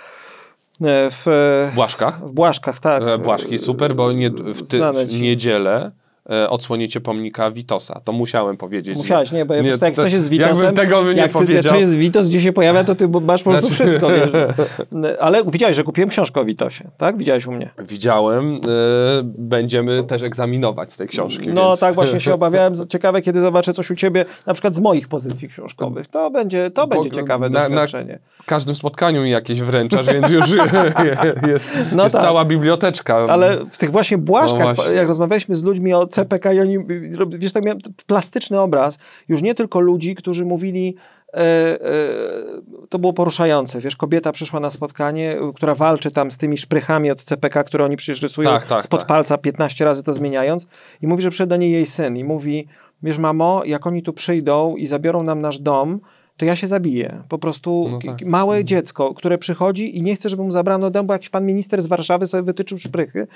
w, 1.11 1.23
W 1.71 1.75
Błaszkach. 1.75 2.29
w 2.29 2.33
Błaszkach, 2.33 2.81
tak. 2.81 3.23
Błaszki, 3.23 3.59
super, 3.59 3.95
bo 3.95 4.13
nie, 4.13 4.31
w, 4.31 4.69
ty, 4.69 4.81
w 5.07 5.21
niedzielę 5.21 5.93
e, 6.31 6.51
odsłoniecie 6.51 7.01
pomnika 7.01 7.51
Witosa. 7.51 8.01
To 8.05 8.13
musiałem 8.13 8.57
powiedzieć. 8.57 8.97
Musiałeś, 8.99 9.33
nie, 9.33 9.45
bo 9.47 9.55
ja 9.55 9.63
prostu 9.63 9.85
jak 9.85 9.95
to- 9.95 10.03
coś 10.03 10.13
jest 10.13 10.25
z 10.25 10.29
Witosem, 10.29 10.75
tego 10.75 11.13
nie 11.13 11.19
jak 11.19 11.27
ty, 11.27 11.33
powiedział. 11.33 11.63
coś 11.73 11.81
jest 11.81 11.95
Witos, 11.97 12.29
gdzie 12.29 12.41
się 12.41 12.53
pojawia, 12.53 12.85
to 12.85 12.95
ty 12.95 13.09
masz 13.09 13.43
po 13.43 13.51
prostu 13.51 13.69
Znaczy- 13.69 13.85
wszystko, 13.85 14.09
wiesz. 14.09 14.31
Ale 15.21 15.45
widziałeś, 15.45 15.77
że 15.77 15.83
kupiłem 15.85 16.11
książkę 16.11 16.41
o 16.41 16.45
Witosie, 16.45 16.91
tak? 16.97 17.19
Widziałeś 17.19 17.47
u 17.47 17.53
mnie. 17.53 17.71
Widziałem. 17.79 18.55
E, 18.55 18.59
będziemy 19.25 20.03
też 20.05 20.23
egzaminować 20.23 20.93
z 20.93 20.97
tej 20.97 21.09
książki. 21.09 21.49
No 21.49 21.69
więc... 21.69 21.81
tak 21.81 21.95
właśnie 21.95 22.21
się 22.21 22.35
obawiałem. 22.41 22.75
Ciekawe, 22.89 23.23
kiedy 23.23 23.41
zobaczę 23.41 23.73
coś 23.73 23.91
u 23.91 23.95
ciebie, 23.97 24.25
na 24.47 24.53
przykład 24.53 24.75
z 24.75 24.79
moich 24.79 25.09
pozycji 25.09 25.49
książkowych. 25.49 26.07
To 26.07 26.31
będzie, 26.31 26.71
to 26.71 26.87
będzie 26.87 27.11
Bo- 27.11 27.17
ciekawe 27.17 27.51
na- 27.51 27.61
na- 27.61 27.69
doświadczenie. 27.69 28.19
W 28.43 28.45
każdym 28.47 28.75
spotkaniu 28.75 29.23
mi 29.23 29.31
jakieś 29.31 29.61
wręczasz, 29.63 30.07
więc 30.07 30.31
już 30.31 30.47
jest, 31.53 31.71
No 31.93 32.03
jest 32.03 32.13
tak. 32.13 32.23
cała 32.23 32.45
biblioteczka. 32.45 33.17
Ale 33.17 33.57
w 33.71 33.79
tych 33.79 33.91
właśnie 33.91 34.19
błaszkach, 34.19 34.59
No 34.61 34.75
właśnie. 34.75 34.95
jak 34.95 35.09
rozmawialiśmy 35.09 35.55
z 35.55 35.65
ludźmi 35.65 35.95
o 35.95 36.07
CPK 36.17 36.53
i 36.53 36.61
oni, 36.61 36.79
wiesz, 37.29 37.53
tak 37.53 37.65
miałem 37.65 37.79
plastyczny 38.07 38.61
obraz, 38.61 38.99
już 39.29 39.43
nie 39.43 39.55
tylko 39.55 39.81
ludzi, 39.81 40.15
którzy 40.15 40.45
mówili, 40.45 40.97
e, 41.35 41.39
e, 41.39 41.79
to 42.89 42.99
było 42.99 43.13
poruszające, 43.13 43.81
wiesz, 43.81 43.97
kobieta 43.97 44.33
przyszła 44.33 44.61
na 44.61 44.71
spotkanie, 44.71 45.37
która 45.55 45.75
walczy 45.75 46.11
tam 46.11 46.31
z 46.31 46.37
tymi 46.37 46.59
szprychami 46.59 47.11
od 47.11 47.23
CPK, 47.23 47.65
które 47.65 47.85
oni 47.85 47.97
przecież 47.97 48.23
rysują 48.23 48.51
Tak, 48.51 48.67
tak, 48.67 48.83
spod 48.83 49.01
tak. 49.01 49.09
palca 49.09 49.39
15 49.39 49.85
razy 49.85 50.03
to 50.03 50.15
zmieniając 50.15 50.67
i 51.03 51.07
mówi, 51.07 51.23
że 51.23 51.31
przyszedł 51.31 51.51
do 51.51 51.57
niej 51.57 51.73
jej 51.73 51.87
syn 51.87 52.17
i 52.17 52.25
mówi, 52.25 52.67
wiesz 53.03 53.19
mamo, 53.19 53.65
jak 53.65 53.87
oni 53.87 54.03
tu 54.03 54.13
przyjdą 54.13 54.77
i 54.77 54.87
zabiorą 54.87 55.23
nam 55.23 55.43
nasz 55.43 55.59
dom, 55.59 56.01
to 56.37 56.45
ja 56.45 56.57
się 56.57 56.67
zabiję. 56.67 57.23
Po 57.29 57.39
prostu 57.39 57.89
No 57.91 57.99
tak. 57.99 58.23
małe 58.23 58.65
dziecko, 58.65 59.15
które 59.15 59.39
przychodzi 59.39 59.97
i 59.97 60.03
nie 60.03 60.17
chce, 60.17 60.29
żeby 60.29 60.43
mu 60.43 60.51
zabrano 60.51 60.91
dom, 60.91 61.07
bo 61.07 61.13
jakiś 61.13 61.29
pan 61.29 61.47
minister 61.47 61.83
z 61.83 61.87
Warszawy 61.87 62.27
sobie 62.27 62.43
wytyczył 62.43 62.79
szprychy. 62.79 63.27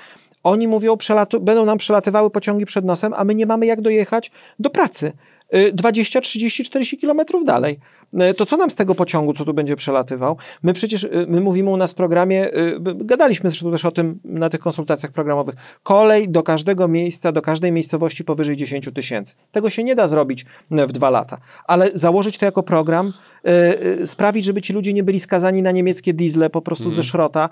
Oni 0.43 0.67
mówią, 0.67 0.97
będą 1.41 1.65
nam 1.65 1.77
przelatywały 1.77 2.29
pociągi 2.29 2.65
przed 2.65 2.85
nosem, 2.85 3.13
a 3.13 3.23
my 3.23 3.35
nie 3.35 3.45
mamy 3.45 3.65
jak 3.65 3.81
dojechać 3.81 4.31
do 4.59 4.69
pracy. 4.69 5.11
Y, 5.55 5.71
20, 5.73 6.21
30, 6.21 6.63
40 6.63 6.97
kilometrów 6.97 7.45
dalej. 7.45 7.79
Y, 8.13 8.33
To 8.33 8.45
co 8.45 8.57
nam 8.57 8.69
z 8.69 8.75
tego 8.75 8.95
pociągu, 8.95 9.33
co 9.33 9.45
tu 9.45 9.53
będzie 9.53 9.75
przelatywał? 9.75 10.37
My 10.63 10.73
przecież, 10.73 11.03
y, 11.03 11.25
my 11.27 11.41
mówimy 11.41 11.69
u 11.69 11.77
nas 11.77 11.91
w 11.91 11.95
programie, 11.95 12.47
y, 12.57 12.79
gadaliśmy 12.95 13.49
zresztą 13.49 13.71
też 13.71 13.85
o 13.85 13.91
tym 13.91 14.19
na 14.23 14.49
tych 14.49 14.59
konsultacjach 14.59 15.11
programowych, 15.11 15.55
kolej 15.83 16.29
do 16.29 16.43
każdego 16.43 16.87
miejsca, 16.87 17.31
do 17.31 17.41
każdej 17.41 17.71
miejscowości 17.71 18.23
powyżej 18.23 18.55
10 18.55 18.89
tysięcy. 18.93 19.35
Tego 19.51 19.69
się 19.69 19.83
nie 19.83 19.95
da 19.95 20.07
zrobić 20.07 20.45
y, 20.71 20.87
w 20.87 20.91
dwa 20.91 21.09
lata, 21.09 21.37
ale 21.65 21.89
założyć 21.93 22.37
to 22.37 22.45
jako 22.45 22.63
program, 22.63 23.13
sprawić, 24.05 24.45
żeby 24.45 24.61
ci 24.61 24.73
ludzie 24.73 24.93
nie 24.93 25.03
byli 25.03 25.19
skazani 25.19 25.61
na 25.61 25.71
niemieckie 25.71 26.13
diesle 26.13 26.49
po 26.49 26.61
prostu 26.61 26.83
Mhm. 26.83 26.95
ze 26.95 27.03
szrota, 27.03 27.49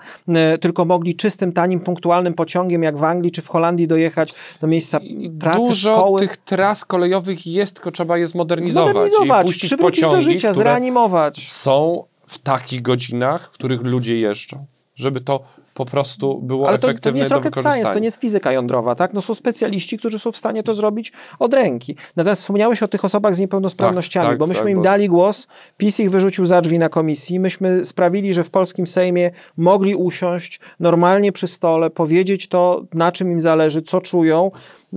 y, 0.54 0.58
tylko 0.58 0.84
mogli 0.84 1.16
czystym, 1.16 1.52
tanim, 1.52 1.80
punktualnym 1.80 2.34
pociągiem, 2.34 2.82
jak 2.82 2.96
w 2.98 3.04
Anglii 3.04 3.32
czy 3.32 3.42
w 3.42 3.48
Holandii 3.48 3.86
dojechać 3.88 4.34
do 4.60 4.66
miejsca 4.66 5.00
pracy, 5.40 5.58
Dużo 5.68 5.96
szkoły. 5.96 6.20
tych 6.20 6.36
tras 6.36 6.84
kolejowych 6.84 7.46
jest, 7.46 7.74
tylko 7.74 7.90
trzeba 7.90 8.18
je 8.18 8.26
zmodernizować. 8.26 8.90
Zmodernizować, 8.92 9.54
przywrócić 9.54 10.04
do 10.04 10.22
życia, 10.22 10.52
zreanimować. 10.52 11.48
są 11.52 12.04
w 12.26 12.38
takich 12.38 12.82
godzinach, 12.82 13.48
w 13.48 13.50
których 13.50 13.82
ludzie 13.82 14.18
jeżdżą. 14.20 14.64
Żeby 14.96 15.20
to 15.20 15.40
po 15.80 15.86
prostu 15.90 16.40
było 16.42 16.68
Ale 16.68 16.78
to, 16.78 16.82
to 16.82 16.90
efektywne 16.90 17.16
nie 17.16 17.20
jest 17.20 17.32
rocket 17.32 17.54
science, 17.54 17.92
to 17.92 17.98
nie 17.98 18.04
jest 18.04 18.20
fizyka 18.20 18.52
jądrowa, 18.52 18.94
tak? 18.94 19.12
No 19.14 19.20
są 19.20 19.34
specjaliści, 19.34 19.98
którzy 19.98 20.18
są 20.18 20.32
w 20.32 20.36
stanie 20.36 20.62
to 20.62 20.74
zrobić 20.74 21.12
od 21.38 21.54
ręki. 21.54 21.96
Natomiast 22.16 22.40
wspomniałeś 22.42 22.82
o 22.82 22.88
tych 22.88 23.04
osobach 23.04 23.34
z 23.34 23.38
niepełnosprawnościami, 23.38 24.24
Tak, 24.26 24.32
tak, 24.32 24.38
bo 24.38 24.46
myśmy 24.46 24.62
tak, 24.62 24.70
im 24.70 24.76
bo- 24.76 24.82
dali 24.82 25.08
głos, 25.08 25.46
PiS 25.76 26.00
ich 26.00 26.10
wyrzucił 26.10 26.46
za 26.46 26.60
drzwi 26.60 26.78
na 26.78 26.88
komisji, 26.88 27.40
myśmy 27.40 27.84
sprawili, 27.84 28.34
że 28.34 28.44
w 28.44 28.50
polskim 28.50 28.86
Sejmie 28.86 29.30
mogli 29.56 29.94
usiąść 29.94 30.60
normalnie 30.80 31.32
przy 31.32 31.46
stole, 31.46 31.90
powiedzieć 31.90 32.48
to, 32.48 32.82
na 32.94 33.12
czym 33.12 33.32
im 33.32 33.40
zależy, 33.40 33.82
co 33.82 34.00
czują. 34.00 34.50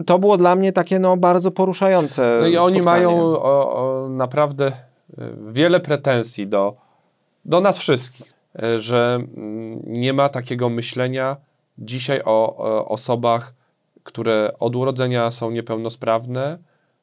To 0.06 0.20
było 0.20 0.38
dla 0.38 0.56
mnie 0.56 0.72
takie 0.74 1.00
no, 1.00 1.18
bardzo 1.18 1.52
poruszające 1.52 2.38
No 2.42 2.48
i 2.48 2.58
oni 2.58 2.80
spotkanie. 2.80 3.06
mają 3.06 3.20
o, 3.22 3.74
o, 3.76 4.10
naprawdę 4.10 4.66
e, 4.68 4.74
wiele 5.52 5.80
pretensji 5.80 6.48
do, 6.48 6.76
do 7.46 7.62
nas 7.62 7.78
wszystkich, 7.78 8.33
że 8.78 9.16
mm, 9.16 9.82
nie 9.86 10.14
ma 10.14 10.30
takiego 10.30 10.70
myślenia 10.70 11.38
dzisiaj 11.78 12.22
o, 12.26 12.56
o 12.58 12.88
osobach, 12.88 13.54
które 14.04 14.52
od 14.60 14.76
urodzenia 14.76 15.32
są 15.32 15.52
niepełnosprawne 15.52 16.58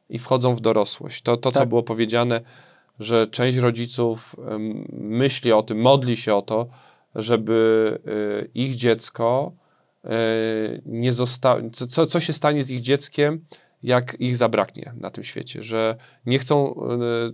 i 0.08 0.18
wchodzą 0.18 0.54
w 0.54 0.60
dorosłość. 0.60 1.22
To, 1.22 1.36
to 1.36 1.52
co 1.52 1.58
Tak. 1.58 1.68
było 1.68 1.82
powiedziane, 1.82 2.40
że 2.98 3.26
część 3.26 3.58
rodziców 3.58 4.36
myśli 4.92 5.52
o 5.52 5.62
tym, 5.62 5.80
modli 5.80 6.16
się 6.16 6.34
o 6.34 6.42
to, 6.42 6.66
żeby 7.14 7.98
y, 8.44 8.50
ich 8.54 8.74
dziecko 8.74 9.52
y, 10.04 10.08
nie 10.86 11.12
zostało, 11.12 11.60
co- 11.72 11.86
co, 11.86 12.06
co 12.06 12.20
się 12.20 12.32
stanie 12.32 12.62
z 12.62 12.70
ich 12.70 12.80
dzieckiem, 12.80 13.44
jak 13.82 14.16
ich 14.20 14.36
zabraknie 14.36 14.92
na 14.96 15.10
tym 15.10 15.24
świecie, 15.24 15.62
że 15.62 15.96
nie 16.26 16.38
chcą, 16.38 16.74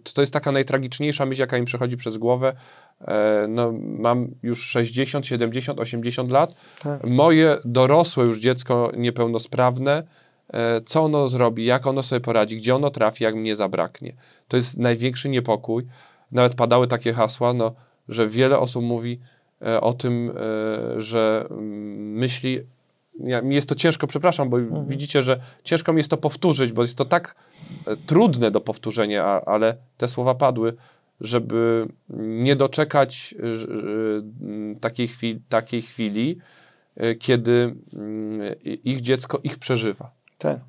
y, 0.07 0.13
to 0.15 0.23
jest 0.23 0.33
taka 0.33 0.53
najtragiczniejsza 0.53 1.27
myśl, 1.27 1.41
jaka 1.41 1.59
im 1.59 1.65
przechodzi 1.65 1.97
przez 1.97 2.19
głowę, 2.19 2.57
E, 3.01 3.47
no, 3.49 3.73
mam 3.81 4.29
już 4.43 4.63
60, 4.63 5.27
70, 5.27 5.81
80 5.81 6.31
lat, 6.31 6.55
Tak. 6.83 7.05
moje 7.05 7.57
dorosłe 7.65 8.25
już 8.25 8.39
dziecko 8.39 8.93
niepełnosprawne, 8.97 10.03
e, 10.53 10.81
co 10.81 11.03
ono 11.03 11.29
zrobi, 11.29 11.65
jak 11.65 11.87
ono 11.87 12.03
sobie 12.03 12.21
poradzi, 12.21 12.57
gdzie 12.57 12.75
ono 12.75 12.91
trafi, 12.91 13.25
jak 13.25 13.35
mnie 13.35 13.57
zabraknie. 13.57 14.17
To 14.49 14.57
jest 14.57 14.79
największy 14.79 15.29
niepokój. 15.29 15.87
Nawet 16.33 16.55
padały 16.55 16.87
takie 16.87 17.13
hasła, 17.13 17.53
no, 17.53 17.75
że 18.09 18.29
wiele 18.29 18.59
osób 18.59 18.85
mówi 18.85 19.21
e, 19.63 19.81
o 19.81 19.93
tym, 19.93 20.33
e, 20.97 21.01
że 21.01 21.47
mm, 21.51 22.13
myśli, 22.13 22.61
ja, 23.19 23.43
mi 23.43 23.55
jest 23.55 23.69
to 23.69 23.75
ciężko, 23.75 24.07
przepraszam, 24.07 24.51
bo 24.51 24.59
widzicie, 24.87 25.23
że 25.23 25.41
ciężko 25.65 25.93
mi 25.93 25.99
jest 25.99 26.11
to 26.11 26.17
powtórzyć, 26.17 26.73
bo 26.73 26.83
jest 26.83 26.99
to 26.99 27.05
tak 27.05 27.35
e, 27.87 27.97
trudne 27.97 28.51
do 28.51 28.61
powtórzenia, 28.61 29.25
a, 29.25 29.41
ale 29.41 29.77
te 29.97 30.09
słowa 30.09 30.35
padły, 30.35 30.77
żeby 31.21 31.89
nie 32.19 32.57
doczekać 32.57 33.35
e, 33.39 33.45
e, 33.45 34.81
takiej 34.81 35.09
chwili, 35.09 35.41
takiej 35.49 35.83
chwili 35.83 36.39
kiedy 37.19 37.75
mm, 37.95 38.55
ich 38.65 39.01
dziecko 39.01 39.41
ich 39.45 39.59
przeżywa. 39.59 40.11
Ten. 40.39 40.61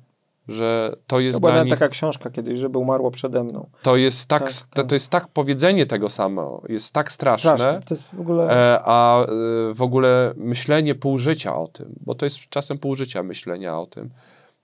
Że 0.48 0.96
to 1.06 1.20
jest 1.20 1.36
To 1.36 1.40
była 1.40 1.52
dla 1.52 1.62
nich, 1.62 1.72
taka 1.72 1.88
książka 1.88 2.30
kiedyś, 2.30 2.60
żeby 2.60 2.78
umarło 2.78 3.10
przede 3.10 3.44
mną. 3.44 3.70
to 3.82 3.96
jest 3.96 4.28
tak, 4.28 4.42
Tak, 4.42 4.52
to, 4.52 4.66
tak. 4.74 4.86
to 4.86 4.94
jest 4.94 5.10
tak 5.10 5.28
powiedzenie 5.28 5.86
tego 5.86 6.08
samo, 6.08 6.62
jest 6.68 6.94
tak 6.94 7.12
straszne, 7.12 7.80
To 7.86 7.94
jest 7.94 8.04
w 8.04 8.20
ogóle... 8.20 8.50
E, 8.50 8.80
a 8.84 9.22
e, 9.22 9.26
w 9.74 9.82
ogóle 9.82 10.32
myślenie 10.36 10.94
pół 10.94 11.18
życia 11.18 11.56
o 11.56 11.66
tym, 11.66 11.94
bo 12.00 12.14
to 12.14 12.26
jest 12.26 12.38
czasem 12.48 12.78
pół 12.78 12.94
życia 12.94 13.22
myślenia 13.22 13.78
o 13.78 13.86
tym, 13.86 14.10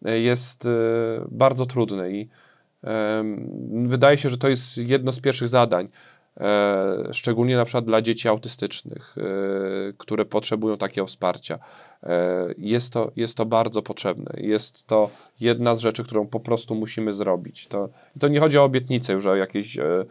e, 0.05 0.21
jest 0.21 0.69
bardzo 1.29 1.67
trudne 1.67 2.11
i 2.11 2.29
wydaje 3.87 4.19
się, 4.19 4.31
że 4.31 4.39
to 4.39 4.49
jest 4.49 4.79
jedno 4.79 5.13
z 5.13 5.21
pierwszych 5.21 5.49
zadań, 5.49 5.89
szczególnie 7.13 7.57
na 7.57 7.65
przykład 7.65 7.85
dla 7.85 8.03
dzieci 8.03 8.29
autystycznych, 8.29 9.15
e, 9.19 9.23
które 9.99 10.25
potrzebują 10.25 10.77
takiego 10.77 11.07
wsparcia. 11.07 11.59
E, 12.03 12.55
Jest 12.59 12.93
to, 12.93 13.13
jest 13.17 13.37
to 13.37 13.47
bardzo 13.47 13.83
potrzebne. 13.83 14.33
Jest 14.37 14.87
to 14.87 15.11
jedna 15.41 15.77
z 15.77 15.81
rzeczy, 15.81 16.05
którą 16.05 16.27
po 16.27 16.41
prostu 16.41 16.75
musimy 16.75 17.13
zrobić. 17.13 17.67
To, 17.67 17.89
to 18.21 18.29
nie 18.29 18.41
chodzi 18.41 18.59
o 18.59 18.65
obietnice, 18.65 19.13
już 19.13 19.27
o 19.27 19.37
jakieś 19.37 19.79
e, 19.79 20.05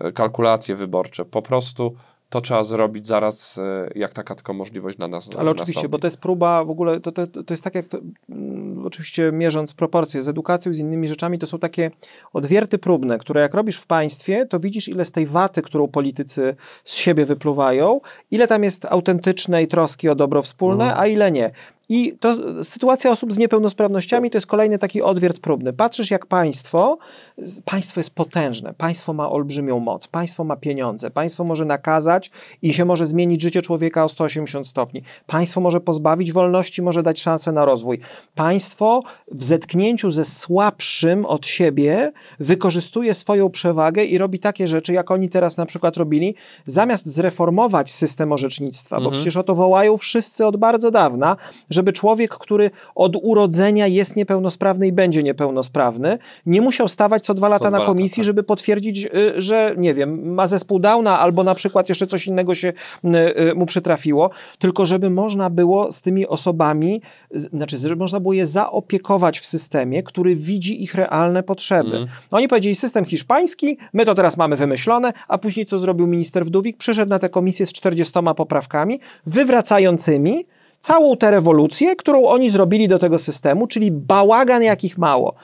e, 0.00 0.12
kalkulacje 0.12 0.74
wyborcze. 0.76 1.24
Po 1.24 1.42
prostu 1.42 1.96
to 2.30 2.40
trzeba 2.40 2.64
zrobić 2.64 3.06
zaraz, 3.06 3.58
e, 3.58 3.90
jak 3.94 4.12
taka 4.12 4.34
tylko 4.34 4.54
możliwość 4.54 4.98
na 4.98 5.08
nas 5.08 5.30
Ale 5.38 5.50
oczywiście, 5.50 5.88
bo 5.88 5.98
to 5.98 6.06
jest 6.06 6.20
próba 6.20 6.64
w 6.64 6.70
ogóle, 6.70 7.00
to, 7.00 7.12
to, 7.12 7.26
to 7.26 7.54
jest 7.54 7.64
tak 7.64 7.74
jak, 7.74 7.86
to, 7.86 7.98
mm, 8.28 8.86
oczywiście 8.86 9.32
mierząc 9.32 9.74
proporcje 9.74 10.22
z 10.22 10.28
edukacją 10.28 10.74
z 10.74 10.78
innymi 10.78 11.08
rzeczami, 11.08 11.38
to 11.38 11.46
są 11.46 11.58
takie 11.58 11.90
odwierty 12.32 12.78
próbne, 12.78 13.18
które 13.18 13.40
jak 13.40 13.54
robisz 13.54 13.76
w 13.76 13.86
państwie, 13.86 14.46
to 14.46 14.60
widzisz 14.60 14.88
ile 14.88 15.04
z 15.04 15.12
tej 15.12 15.26
waty, 15.26 15.62
którą 15.62 15.88
politycy 15.88 16.56
z 16.84 16.94
siebie 16.94 17.26
wypluwają, 17.26 18.00
ile 18.30 18.48
tam 18.48 18.64
jest 18.64 18.84
autentycznej 18.84 19.68
troski 19.68 20.08
o 20.08 20.14
dobro 20.14 20.42
wspólne, 20.42 20.96
a 20.96 21.06
ile 21.06 21.32
nie. 21.32 21.50
I 21.88 22.12
to 22.20 22.36
sytuacja 22.64 23.10
osób 23.10 23.32
z 23.32 23.38
niepełnosprawnościami 23.38 24.30
to 24.30 24.36
jest 24.36 24.46
kolejny 24.46 24.78
taki 24.78 25.02
odwiert 25.02 25.38
próbny. 25.38 25.72
Patrzysz 25.72 26.10
jak 26.10 26.26
państwo, 26.26 26.98
państwo 27.64 28.00
jest 28.00 28.10
potężne, 28.10 28.74
państwo 28.74 29.12
ma 29.12 29.30
olbrzymią 29.30 29.80
moc, 29.80 30.08
państwo 30.08 30.44
ma 30.44 30.56
pieniądze, 30.56 31.10
państwo 31.10 31.44
może 31.44 31.64
nakazać 31.64 32.30
i 32.62 32.74
się 32.74 32.84
może 32.84 33.06
zmienić 33.06 33.42
życie 33.42 33.62
człowieka 33.62 34.04
o 34.04 34.08
180 34.08 34.66
stopni. 34.66 35.02
Państwo 35.26 35.60
może 35.60 35.80
pozbawić 35.80 36.32
wolności, 36.32 36.82
może 36.82 37.02
dać 37.02 37.20
szansę 37.20 37.52
na 37.52 37.64
rozwój. 37.64 37.98
Państwo 38.34 39.02
w 39.32 39.44
zetknięciu 39.44 40.10
ze 40.10 40.24
słabszym 40.24 41.26
od 41.26 41.46
siebie 41.46 42.12
wykorzystuje 42.40 43.14
swoją 43.14 43.50
przewagę 43.50 44.04
i 44.04 44.18
robi 44.18 44.38
takie 44.38 44.68
rzeczy, 44.68 44.92
jak 44.92 45.10
oni 45.10 45.28
teraz 45.28 45.56
na 45.56 45.66
przykład 45.66 45.96
robili, 45.96 46.34
zamiast 46.66 47.06
zreformować 47.06 47.90
system 47.90 48.32
orzecznictwa, 48.32 49.00
bo 49.00 49.10
przecież 49.10 49.36
o 49.36 49.42
to 49.42 49.54
wołają 49.54 49.96
wszyscy 49.96 50.46
od 50.46 50.56
bardzo 50.56 50.90
dawna, 50.90 51.36
żeby 51.78 51.92
człowiek, 51.92 52.34
który 52.34 52.70
od 52.94 53.16
urodzenia 53.22 53.86
jest 53.86 54.16
niepełnosprawny 54.16 54.86
i 54.86 54.92
będzie 54.92 55.22
niepełnosprawny, 55.22 56.18
nie 56.46 56.60
musiał 56.60 56.88
stawać 56.88 57.24
co 57.24 57.34
dwa 57.34 57.48
lata 57.48 57.58
dwa 57.58 57.70
na 57.70 57.78
lata, 57.78 57.92
komisji, 57.92 58.20
tak. 58.20 58.24
żeby 58.24 58.42
potwierdzić, 58.42 59.06
y, 59.06 59.10
że 59.36 59.74
nie 59.76 59.94
wiem, 59.94 60.34
ma 60.34 60.46
zespół 60.46 60.78
Downa 60.78 61.18
albo 61.18 61.44
na 61.44 61.54
przykład 61.54 61.88
jeszcze 61.88 62.06
coś 62.06 62.26
innego 62.26 62.54
się 62.54 62.68
y, 62.68 63.08
y, 63.50 63.54
mu 63.54 63.66
przytrafiło, 63.66 64.30
tylko 64.58 64.86
żeby 64.86 65.10
można 65.10 65.50
było 65.50 65.92
z 65.92 66.00
tymi 66.00 66.26
osobami, 66.26 67.02
znaczy, 67.30 67.78
żeby 67.78 67.96
można 67.96 68.20
było 68.20 68.32
je 68.32 68.46
zaopiekować 68.46 69.40
w 69.40 69.46
systemie, 69.46 70.02
który 70.02 70.36
widzi 70.36 70.82
ich 70.82 70.94
realne 70.94 71.42
potrzeby. 71.42 72.06
Oni 72.30 72.48
powiedzieli, 72.48 72.74
system 72.74 73.04
hiszpański, 73.04 73.78
my 73.92 74.04
to 74.04 74.14
teraz 74.14 74.36
mamy 74.36 74.56
wymyślone, 74.56 75.12
a 75.28 75.38
później 75.38 75.66
co 75.66 75.78
zrobił 75.78 76.06
minister 76.06 76.44
Wdówik? 76.44 76.76
Przyszedł 76.76 77.10
na 77.10 77.18
tę 77.18 77.28
komisję 77.28 77.66
z 77.66 77.72
40 77.72 78.14
poprawkami, 78.36 79.00
wywracającymi 79.26 80.44
całą 80.80 81.16
tę 81.16 81.30
rewolucję, 81.30 81.96
którą 81.96 82.24
oni 82.26 82.50
zrobili 82.50 82.88
do 82.88 82.98
tego 82.98 83.18
systemu, 83.18 83.66
czyli 83.66 83.90
bałagan 83.90 84.62
jakich 84.62 84.98
mało. 84.98 85.34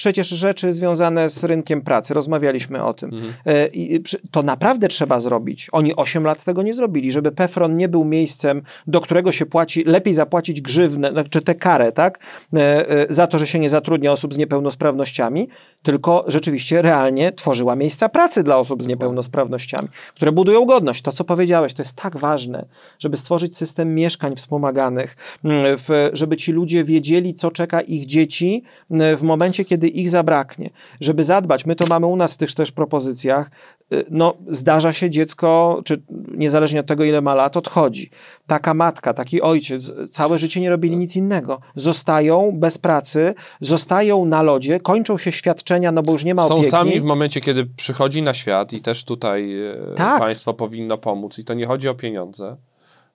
Przecież 0.00 0.28
rzeczy 0.28 0.72
związane 0.72 1.28
z 1.28 1.44
rynkiem 1.44 1.82
pracy, 1.82 2.14
rozmawialiśmy 2.14 2.84
o 2.84 2.94
tym. 2.94 3.10
E, 3.46 3.66
I 3.66 4.02
to 4.30 4.42
naprawdę 4.42 4.88
trzeba 4.88 5.20
zrobić. 5.20 5.68
Oni 5.72 5.96
8 5.96 6.24
lat 6.24 6.44
tego 6.44 6.62
nie 6.62 6.74
zrobili, 6.74 7.12
żeby 7.12 7.32
PEFRON 7.32 7.76
nie 7.76 7.88
był 7.88 8.04
miejscem, 8.04 8.62
do 8.86 9.00
którego 9.00 9.32
się 9.32 9.46
płaci, 9.46 9.84
lepiej 9.84 10.14
zapłacić 10.14 10.60
grzywnę, 10.60 11.10
znaczy 11.10 11.40
tę 11.40 11.54
karę, 11.54 11.92
tak? 11.92 12.18
E, 12.54 12.88
e, 12.88 13.06
za 13.14 13.26
to, 13.26 13.38
że 13.38 13.46
się 13.46 13.58
nie 13.58 13.70
zatrudnia 13.70 14.12
osób 14.12 14.34
z 14.34 14.38
niepełnosprawnościami, 14.38 15.48
tylko 15.82 16.24
rzeczywiście 16.26 16.82
realnie 16.82 17.32
tworzyła 17.32 17.76
miejsca 17.76 18.08
pracy 18.08 18.42
dla 18.42 18.56
osób 18.56 18.82
z 18.82 18.86
niepełnosprawnościami, 18.86 19.88
które 20.14 20.32
budują 20.32 20.64
godność. 20.64 21.02
To, 21.02 21.12
co 21.12 21.24
powiedziałeś, 21.24 21.74
to 21.74 21.82
jest 21.82 21.96
tak 21.96 22.16
ważne, 22.16 22.66
żeby 22.98 23.16
stworzyć 23.16 23.56
system 23.56 23.94
mieszkań 23.94 24.36
wspomaganych, 24.36 25.16
mm, 25.44 25.76
żeby 26.12 26.36
ci 26.36 26.52
ludzie 26.52 26.84
wiedzieli, 26.84 27.34
co 27.34 27.50
czeka 27.50 27.80
ich 27.80 28.06
dzieci 28.06 28.62
mm, 28.90 29.16
w 29.16 29.22
momencie, 29.22 29.64
kiedy 29.64 29.89
ich 29.98 30.10
zabraknie. 30.10 30.70
Żeby 31.00 31.24
zadbać, 31.24 31.66
my 31.66 31.76
to 31.76 31.86
mamy 31.86 32.06
u 32.06 32.16
nas 32.16 32.34
w 32.34 32.36
tych 32.38 32.54
też 32.54 32.72
propozycjach, 32.72 33.50
y, 33.92 34.04
no 34.10 34.34
zdarza 34.48 34.92
się 34.92 35.10
dziecko, 35.10 35.80
czy 35.84 36.02
niezależnie 36.28 36.80
od 36.80 36.86
tego, 36.86 37.04
ile 37.04 37.20
ma 37.20 37.34
lat, 37.34 37.56
odchodzi. 37.56 38.10
Taka 38.46 38.74
matka, 38.74 39.14
taki 39.14 39.42
ojciec, 39.42 39.92
całe 40.10 40.38
życie 40.38 40.60
nie 40.60 40.70
robili 40.70 40.96
nic 40.96 41.16
innego. 41.16 41.60
Zostają 41.74 42.52
bez 42.54 42.78
pracy, 42.78 43.34
zostają 43.60 44.24
na 44.24 44.42
lodzie, 44.42 44.80
kończą 44.80 45.18
się 45.18 45.32
świadczenia, 45.32 45.92
no 45.92 46.02
bo 46.02 46.12
już 46.12 46.24
nie 46.24 46.34
ma 46.34 46.42
Są 46.42 46.54
opieki. 46.54 46.70
sami 46.70 47.00
w 47.00 47.04
momencie, 47.04 47.40
kiedy 47.40 47.66
przychodzi 47.66 48.22
na 48.22 48.34
świat 48.34 48.72
i 48.72 48.80
też 48.80 49.04
tutaj 49.04 49.62
e, 49.66 49.94
Tak. 49.96 50.18
państwo 50.18 50.54
powinno 50.54 50.98
pomóc. 50.98 51.38
I 51.38 51.44
to 51.44 51.54
nie 51.54 51.66
chodzi 51.66 51.88
o 51.88 51.94
pieniądze, 51.94 52.56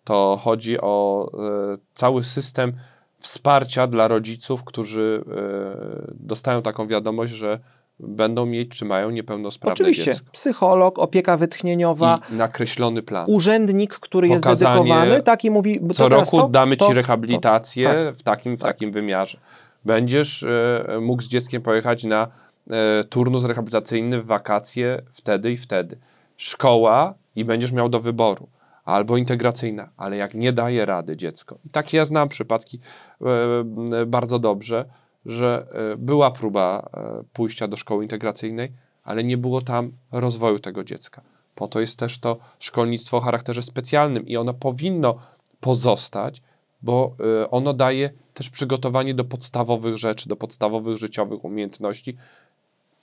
to 0.04 0.40
chodzi 0.44 0.82
o 0.82 1.32
e, 1.74 1.78
cały 1.94 2.24
system 2.24 2.74
wsparcia 3.26 3.88
dla 3.88 4.08
rodziców, 4.08 4.64
którzy 4.64 5.24
e, 5.28 6.14
dostają 6.16 6.62
taką 6.62 6.88
wiadomość, 6.88 7.34
że 7.34 7.60
będą 8.00 8.46
mieć 8.46 8.70
czy 8.70 8.86
mają 8.86 9.10
niepełnosprawne 9.10 9.74
Oczywiście, 9.74 10.06
dziecko. 10.06 10.32
psycholog, 10.32 11.00
opieka 11.00 11.38
wytchnieniowa, 11.38 12.20
I 12.32 12.36
nakreślony 12.36 13.02
plan. 13.02 13.26
urzędnik, 13.30 13.94
który 13.94 14.28
jest 14.28 14.44
Pokazanie, 14.44 14.76
dedykowany, 14.76 15.24
tak 15.24 15.46
i 15.46 15.52
mówi, 15.52 15.80
co 15.94 16.10
roku 16.10 16.38
to, 16.38 16.50
damy 16.50 16.78
to, 16.78 16.88
ci 16.88 16.94
rehabilitację 16.94 17.88
to, 17.88 17.94
tak. 17.94 18.16
w 18.16 18.24
takim, 18.24 18.58
w 18.58 18.62
takim 18.62 18.92
wymiarze. 18.92 19.38
Będziesz 19.86 20.44
e, 20.44 21.00
mógł 21.02 21.22
z 21.22 21.28
dzieckiem 21.28 21.62
pojechać 21.62 22.04
na 22.04 22.28
e, 22.72 23.04
turnus 23.04 23.46
rehabilitacyjny 23.46 24.22
w 24.22 24.26
wakacje 24.26 25.02
wtedy 25.14 25.52
i 25.52 25.58
wtedy. 25.58 25.98
Szkoła 26.38 27.14
i 27.36 27.46
będziesz 27.46 27.72
miał 27.72 27.90
do 27.90 28.00
wyboru. 28.00 28.48
Albo 28.86 29.17
integracyjna, 29.17 29.89
ale 29.98 30.17
jak 30.17 30.34
nie 30.34 30.54
daje 30.54 30.86
rady 30.86 31.17
dziecko. 31.17 31.58
I 31.65 31.69
takie 31.69 31.98
ja 31.98 32.06
znam 32.06 32.30
przypadki 32.30 32.80
e, 33.21 33.26
e, 34.02 34.06
bardzo 34.06 34.39
dobrze, 34.39 34.86
że 35.26 35.67
e, 35.71 35.98
była 35.98 36.32
próba 36.32 36.89
e, 36.93 37.24
pójścia 37.34 37.67
do 37.67 37.78
szkoły 37.78 38.04
integracyjnej, 38.04 38.71
ale 39.04 39.24
nie 39.24 39.38
było 39.38 39.62
tam 39.62 39.91
rozwoju 40.12 40.60
tego 40.60 40.84
dziecka. 40.84 41.21
Po 41.56 41.67
to 41.67 41.80
jest 41.80 42.00
też 42.00 42.19
to 42.19 42.38
szkolnictwo 42.60 43.17
o 43.17 43.21
charakterze 43.21 43.63
specjalnym 43.63 44.28
i 44.28 44.38
ono 44.38 44.54
powinno 44.54 45.15
pozostać, 45.60 46.41
bo 46.82 47.15
y, 47.43 47.50
ono 47.50 47.74
daje 47.74 48.10
też 48.34 48.50
przygotowanie 48.50 49.13
do 49.13 49.24
podstawowych 49.24 49.98
rzeczy, 49.98 50.30
do 50.30 50.36
podstawowych 50.36 50.98
życiowych 50.98 51.45
umiejętności 51.45 52.15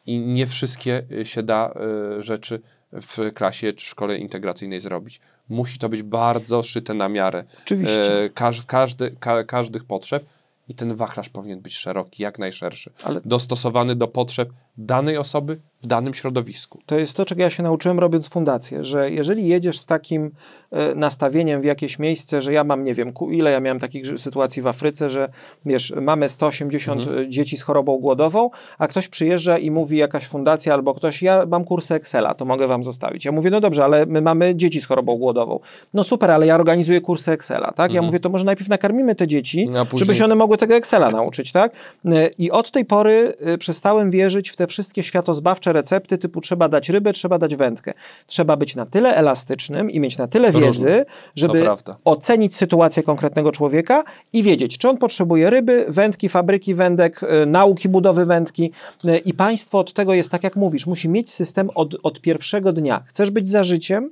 i 0.06 0.18
nie 0.18 0.46
wszystkie 0.46 1.02
y, 1.12 1.24
się 1.24 1.42
da 1.42 1.74
rzeczy 2.18 2.60
w 2.92 3.32
klasie 3.34 3.72
czy 3.72 3.86
szkole 3.86 4.18
integracyjnej 4.18 4.80
zrobić. 4.80 5.20
Musi 5.48 5.78
to 5.78 5.88
być 5.88 6.02
bardzo 6.02 6.62
szyte 6.62 6.94
na 6.94 7.08
miarę 7.08 7.44
Oczywiście. 7.64 8.22
y, 8.24 8.30
każ, 8.30 8.66
każdy, 8.66 9.16
ka, 9.20 9.44
każdych 9.44 9.84
potrzeb 9.84 10.24
i 10.68 10.74
ten 10.74 10.94
wachlarz 10.94 11.28
powinien 11.28 11.60
być 11.60 11.76
szeroki, 11.76 12.22
jak 12.22 12.38
najszerszy. 12.38 12.90
Ale- 13.04 13.20
Dostosowany 13.24 13.96
do 13.96 14.08
potrzeb 14.08 14.48
danej 14.78 15.16
osoby 15.16 15.58
w 15.82 15.86
danym 15.86 16.14
środowisku. 16.14 16.78
To 16.86 16.98
jest 16.98 17.16
to, 17.16 17.24
czego 17.24 17.42
ja 17.42 17.50
się 17.50 17.62
nauczyłem 17.62 17.98
robiąc 17.98 18.28
fundację, 18.28 18.84
że 18.84 19.10
jeżeli 19.10 19.48
jedziesz 19.48 19.80
z 19.80 19.86
takim 19.86 20.30
e, 20.70 20.94
nastawieniem 20.94 21.60
w 21.60 21.64
jakieś 21.64 21.98
miejsce, 21.98 22.42
że 22.42 22.52
ja 22.52 22.64
mam, 22.64 22.84
nie 22.84 22.94
wiem, 22.94 23.12
ku- 23.12 23.30
ile 23.30 23.50
ja 23.52 23.60
miałem 23.60 23.80
takich 23.80 24.06
sytuacji 24.20 24.62
w 24.62 24.66
Afryce, 24.66 25.10
że 25.10 25.28
wiesz, 25.66 25.92
mamy 26.00 26.28
180 26.28 27.00
dzieci 27.28 27.56
z 27.56 27.62
chorobą 27.62 27.98
głodową, 27.98 28.50
a 28.78 28.86
ktoś 28.88 29.08
przyjeżdża 29.08 29.58
i 29.58 29.70
mówi 29.70 29.96
jakaś 29.96 30.26
fundacja 30.26 30.74
albo 30.74 30.94
ktoś, 30.94 31.22
ja 31.22 31.46
mam 31.46 31.64
kursy 31.64 31.94
Excela, 31.94 32.34
to 32.34 32.44
mogę 32.44 32.66
wam 32.66 32.84
zostawić. 32.84 33.24
Ja 33.24 33.32
mówię, 33.32 33.50
no 33.50 33.60
dobrze, 33.60 33.84
ale 33.84 34.06
my 34.06 34.20
mamy 34.20 34.54
dzieci 34.56 34.80
z 34.80 34.86
chorobą 34.86 35.16
głodową. 35.16 35.60
No 35.94 36.04
super, 36.04 36.30
ale 36.30 36.46
ja 36.46 36.54
organizuję 36.54 37.00
kursy 37.00 37.32
Excela, 37.32 37.72
tak? 37.72 37.92
Ja 37.92 38.00
mówię, 38.06 38.20
to 38.20 38.28
może 38.28 38.44
najpierw 38.44 38.68
nakarmimy 38.68 39.14
te 39.14 39.26
dzieci, 39.26 39.68
A 39.76 39.84
później- 39.84 39.98
żeby 39.98 40.14
się 40.14 40.24
one 40.24 40.34
mogły 40.34 40.56
tego 40.58 40.74
Excela 40.74 41.10
nauczyć, 41.10 41.52
tak? 41.52 41.72
Y, 42.06 42.10
I 42.38 42.50
od 42.50 42.70
tej 42.70 42.84
pory 42.84 43.34
przestałem 43.58 44.10
wierzyć 44.10 44.50
w 44.50 44.56
te 44.56 44.66
wszystkie 44.66 45.02
światozbawcze 45.02 45.71
recepty 45.72 46.18
typu 46.18 46.40
trzeba 46.40 46.68
dać 46.68 46.88
rybę, 46.88 47.12
trzeba 47.12 47.38
dać 47.38 47.56
wędkę. 47.56 47.92
Trzeba 48.26 48.56
być 48.56 48.76
na 48.76 48.86
tyle 48.86 49.16
elastycznym 49.16 49.90
i 49.90 50.00
mieć 50.00 50.18
na 50.18 50.26
tyle 50.26 50.52
wiedzy, 50.52 51.04
żeby 51.36 51.66
ocenić 52.04 52.56
sytuację 52.56 53.02
konkretnego 53.02 53.52
człowieka 53.52 54.04
i 54.32 54.42
wiedzieć, 54.42 54.78
czy 54.78 54.88
on 54.88 54.98
potrzebuje 54.98 55.50
ryby, 55.50 55.84
wędki, 55.88 56.28
fabryki 56.28 56.74
wędek, 56.74 57.22
y, 57.22 57.46
nauki 57.46 57.88
budowy 57.88 58.26
wędki. 58.26 58.72
Y, 59.04 59.18
I 59.18 59.34
państwo 59.34 59.78
od 59.78 59.92
tego 59.92 60.14
jest, 60.14 60.30
tak 60.30 60.44
jak 60.44 60.56
mówisz, 60.56 60.86
musi 60.86 61.08
mieć 61.08 61.30
system 61.30 61.70
od, 61.74 61.96
od 62.02 62.20
pierwszego 62.20 62.72
dnia. 62.72 63.02
Chcesz 63.06 63.30
być 63.30 63.48
za 63.48 63.64
życiem, 63.64 64.10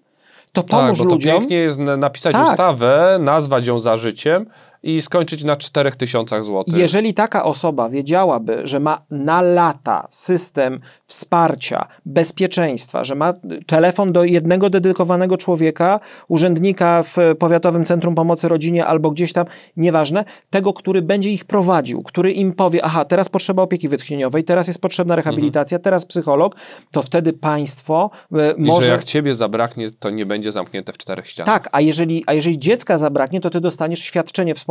to 0.52 0.62
pomóż 0.62 0.98
tak, 0.98 0.98
bo 0.98 1.04
to 1.04 1.14
ludziom. 1.14 1.38
pięknie 1.38 1.56
jest 1.56 1.78
na- 1.78 1.96
napisać 1.96 2.32
Tak. 2.32 2.48
ustawę, 2.48 3.18
nazwać 3.20 3.66
ją 3.66 3.78
za 3.78 3.96
życiem 3.96 4.46
i 4.82 5.02
skończyć 5.02 5.44
na 5.44 5.56
4000 5.56 6.44
zł. 6.44 6.64
Jeżeli 6.66 7.14
taka 7.14 7.44
osoba 7.44 7.88
wiedziałaby, 7.88 8.60
że 8.64 8.80
ma 8.80 9.02
na 9.10 9.42
lata 9.42 10.06
system 10.10 10.80
wsparcia, 11.06 11.88
bezpieczeństwa, 12.06 13.04
że 13.04 13.14
ma 13.14 13.32
telefon 13.66 14.12
do 14.12 14.24
jednego 14.24 14.70
dedykowanego 14.70 15.36
człowieka, 15.36 16.00
urzędnika 16.28 17.02
w 17.02 17.16
Powiatowym 17.38 17.84
Centrum 17.84 18.14
Pomocy 18.14 18.48
Rodzinie 18.48 18.86
albo 18.86 19.10
gdzieś 19.10 19.32
tam, 19.32 19.46
nieważne, 19.76 20.24
tego, 20.50 20.72
który 20.72 21.02
będzie 21.02 21.30
ich 21.30 21.44
prowadził, 21.44 22.02
który 22.02 22.32
im 22.32 22.52
powie, 22.52 22.84
aha, 22.84 23.04
teraz 23.04 23.28
potrzeba 23.28 23.62
opieki 23.62 23.88
wytchnieniowej, 23.88 24.44
teraz 24.44 24.68
jest 24.68 24.80
potrzebna 24.80 25.16
rehabilitacja, 25.16 25.78
teraz 25.78 26.06
psycholog, 26.06 26.56
to 26.90 27.02
wtedy 27.02 27.32
państwo 27.32 28.10
I 28.56 28.62
może... 28.62 28.86
że 28.86 28.92
jak 28.92 29.04
ciebie 29.04 29.34
zabraknie, 29.34 29.90
to 29.90 30.10
nie 30.10 30.26
będzie 30.26 30.52
zamknięte 30.52 30.92
w 30.92 30.98
czterech 30.98 31.28
ścianach. 31.28 31.62
Tak, 31.62 31.68
a 31.72 31.80
jeżeli, 31.80 32.24
a 32.26 32.34
jeżeli 32.34 32.58
dziecka 32.58 32.98
zabraknie, 32.98 33.40
to 33.40 33.50
ty 33.50 33.60
dostaniesz 33.60 34.00
świadczenie 34.00 34.54
wspomagające, 34.54 34.69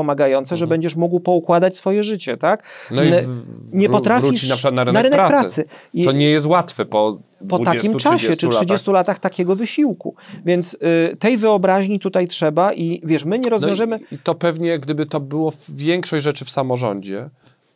że 0.58 0.68
będziesz 0.68 0.96
mógł 0.96 1.20
poukładać 1.20 1.76
swoje 1.76 2.04
życie, 2.04 2.38
tak? 2.38 2.64
Mhm. 2.92 3.10
No 3.10 3.18
i 3.18 3.22
w, 3.22 3.44
nie 3.74 3.90
potrafisz 3.90 4.50
na 4.50 4.56
przykład 4.56 4.74
na 4.74 4.84
rynek, 4.84 5.28
pracy, 5.28 5.64
I 5.94 6.04
co 6.04 6.12
nie 6.12 6.30
jest 6.30 6.46
łatwe 6.46 6.86
po, 6.86 7.18
po 7.50 7.60
20, 7.60 7.74
takim 7.74 7.98
czasie, 7.98 8.28
czy 8.28 8.38
30 8.38 8.66
30 8.66 8.92
latach. 8.92 9.20
takiego 9.20 9.56
wysiłku. 9.56 10.16
Więc 10.46 10.74
y, 10.74 11.18
tej 11.18 11.38
wyobraźni 11.38 12.00
tutaj 12.00 12.28
trzeba 12.28 12.74
i 12.74 13.02
wiesz, 13.04 13.26
my 13.26 13.40
nie 13.40 13.44
No 13.44 13.50
rozwiążemy... 13.50 14.00
i, 14.12 14.16
I 14.16 14.18
to 14.18 14.36
pewnie, 14.36 14.80
gdyby 14.80 15.06
to 15.06 15.20
było 15.20 15.54
większość 15.70 16.24
rzeczy 16.24 16.46
w 16.46 16.50
samorządzie, 16.50 17.30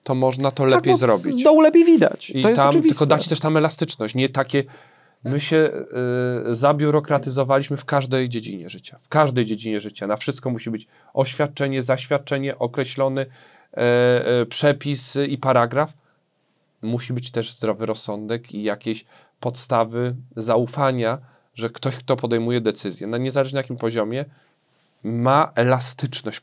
to 0.03 0.15
można 0.15 0.51
to 0.51 0.63
tak, 0.63 0.71
lepiej 0.71 0.93
bo 0.93 0.97
zrobić. 0.97 1.23
Z 1.23 1.43
dołu 1.43 1.62
lepiej 1.62 1.86
widać. 1.86 2.29
I 2.29 2.41
to 2.41 2.49
jest 2.49 2.62
tam 2.62 2.69
oczywiste. 2.69 2.99
tylko 2.99 3.05
dać 3.05 3.27
też 3.27 3.39
tam 3.39 3.57
elastyczność, 3.57 4.15
nie 4.15 4.29
takie. 4.29 4.63
My 5.23 5.39
się 5.39 5.71
y, 6.49 6.55
zabiurokratyzowaliśmy 6.55 7.77
w 7.77 7.86
każdej 7.86 8.29
dziedzinie 8.29 8.69
życia. 8.69 8.97
W 9.01 9.07
każdej 9.07 9.45
dziedzinie 9.45 9.79
życia. 9.79 10.07
Na 10.07 10.17
wszystko 10.17 10.49
musi 10.49 10.71
być 10.71 10.88
oświadczenie, 11.13 11.81
zaświadczenie, 11.81 12.59
określony 12.59 13.21
e, 13.21 13.77
e, 13.77 14.45
przepis 14.45 15.17
i 15.27 15.38
paragraf. 15.38 15.93
Musi 16.81 17.13
być 17.13 17.31
też 17.31 17.51
zdrowy 17.51 17.86
rozsądek 17.86 18.51
i 18.51 18.63
jakieś 18.63 19.05
podstawy 19.39 20.15
zaufania, 20.36 21.17
że 21.55 21.69
ktoś, 21.69 21.95
kto 21.95 22.15
podejmuje 22.15 22.62
decyzję, 22.62 23.07
na 23.07 23.17
niezależnie 23.17 23.57
jakim 23.57 23.77
poziomie, 23.77 24.25
ma 25.03 25.51
elastyczność 25.55 26.39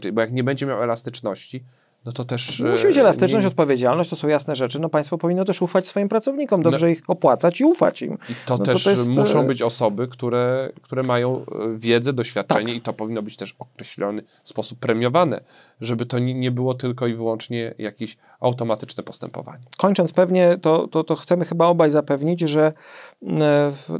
tej, 0.00 0.12
bo 0.12 0.20
jak 0.20 0.32
nie 0.32 0.44
będzie 0.44 0.66
miał 0.66 0.82
elastyczności, 0.82 1.64
no 2.04 2.12
to 2.12 2.24
też... 2.24 2.60
Musi 2.60 2.86
być 2.86 2.96
e, 2.96 3.00
elastyczność, 3.00 3.44
nie- 3.44 3.48
odpowiedzialność, 3.48 4.10
to 4.10 4.16
są 4.16 4.28
jasne 4.28 4.56
rzeczy. 4.56 4.80
No 4.80 4.88
państwo 4.88 5.18
powinno 5.18 5.44
też 5.44 5.62
ufać 5.62 5.86
swoim 5.86 6.08
pracownikom, 6.08 6.62
dobrze 6.62 6.92
ich 6.92 7.02
opłacać 7.08 7.60
i 7.60 7.64
ufać 7.64 8.02
im. 8.02 8.18
I 8.30 8.34
to 8.46 8.56
no 8.56 8.64
też 8.64 8.86
jest, 8.86 9.14
muszą 9.14 9.40
e, 9.40 9.44
być 9.44 9.62
osoby, 9.62 10.08
które, 10.08 10.72
które 10.82 11.02
mają 11.02 11.36
e, 11.36 11.44
wiedzę, 11.76 12.12
doświadczenie 12.12 12.74
i 12.74 12.80
to 12.80 12.92
powinno 12.92 13.22
być 13.22 13.36
też 13.36 13.56
określony 13.58 14.22
sposób 14.44 14.78
premiowane, 14.78 15.40
żeby 15.80 16.06
to 16.06 16.18
nie 16.18 16.50
było 16.50 16.74
tylko 16.74 17.06
i 17.06 17.14
wyłącznie 17.14 17.74
jakieś 17.78 18.16
automatyczne 18.40 19.02
postępowanie. 19.02 19.62
Kończąc 19.78 20.12
pewnie, 20.12 20.58
to, 20.62 20.88
to, 20.88 21.04
to 21.04 21.16
chcemy 21.16 21.44
chyba 21.44 21.66
obaj 21.66 21.90
zapewnić, 21.90 22.40
że 22.40 22.72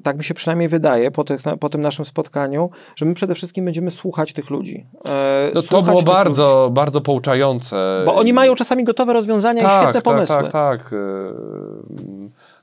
tak 0.03 0.19
mi 0.19 0.25
się 0.25 0.35
przynajmniej 0.35 0.69
wydaje 0.69 1.11
po, 1.11 1.25
tych, 1.25 1.41
po 1.61 1.69
tym 1.69 1.81
naszym 1.81 2.05
spotkaniu, 2.05 2.71
że 2.97 3.07
my 3.07 3.15
przede 3.15 3.35
wszystkim 3.35 3.65
będziemy 3.65 3.91
słuchać 3.91 4.33
tych 4.33 4.51
ludzi. 4.51 4.87
No 5.55 5.63
to 5.63 5.83
było 5.83 6.03
bardzo, 6.03 6.71
bardzo 6.73 7.01
pouczające. 7.01 7.90
Bo 8.07 8.15
oni 8.15 8.33
mają 8.33 8.55
czasami 8.55 8.85
gotowe 8.85 9.13
rozwiązania 9.13 9.63
i 9.63 9.71
świetne 9.71 9.93
tak, 9.93 10.03
pomysły. 10.03 10.37
tak, 10.37 10.53
tak. 10.53 10.93
e, 10.93 10.97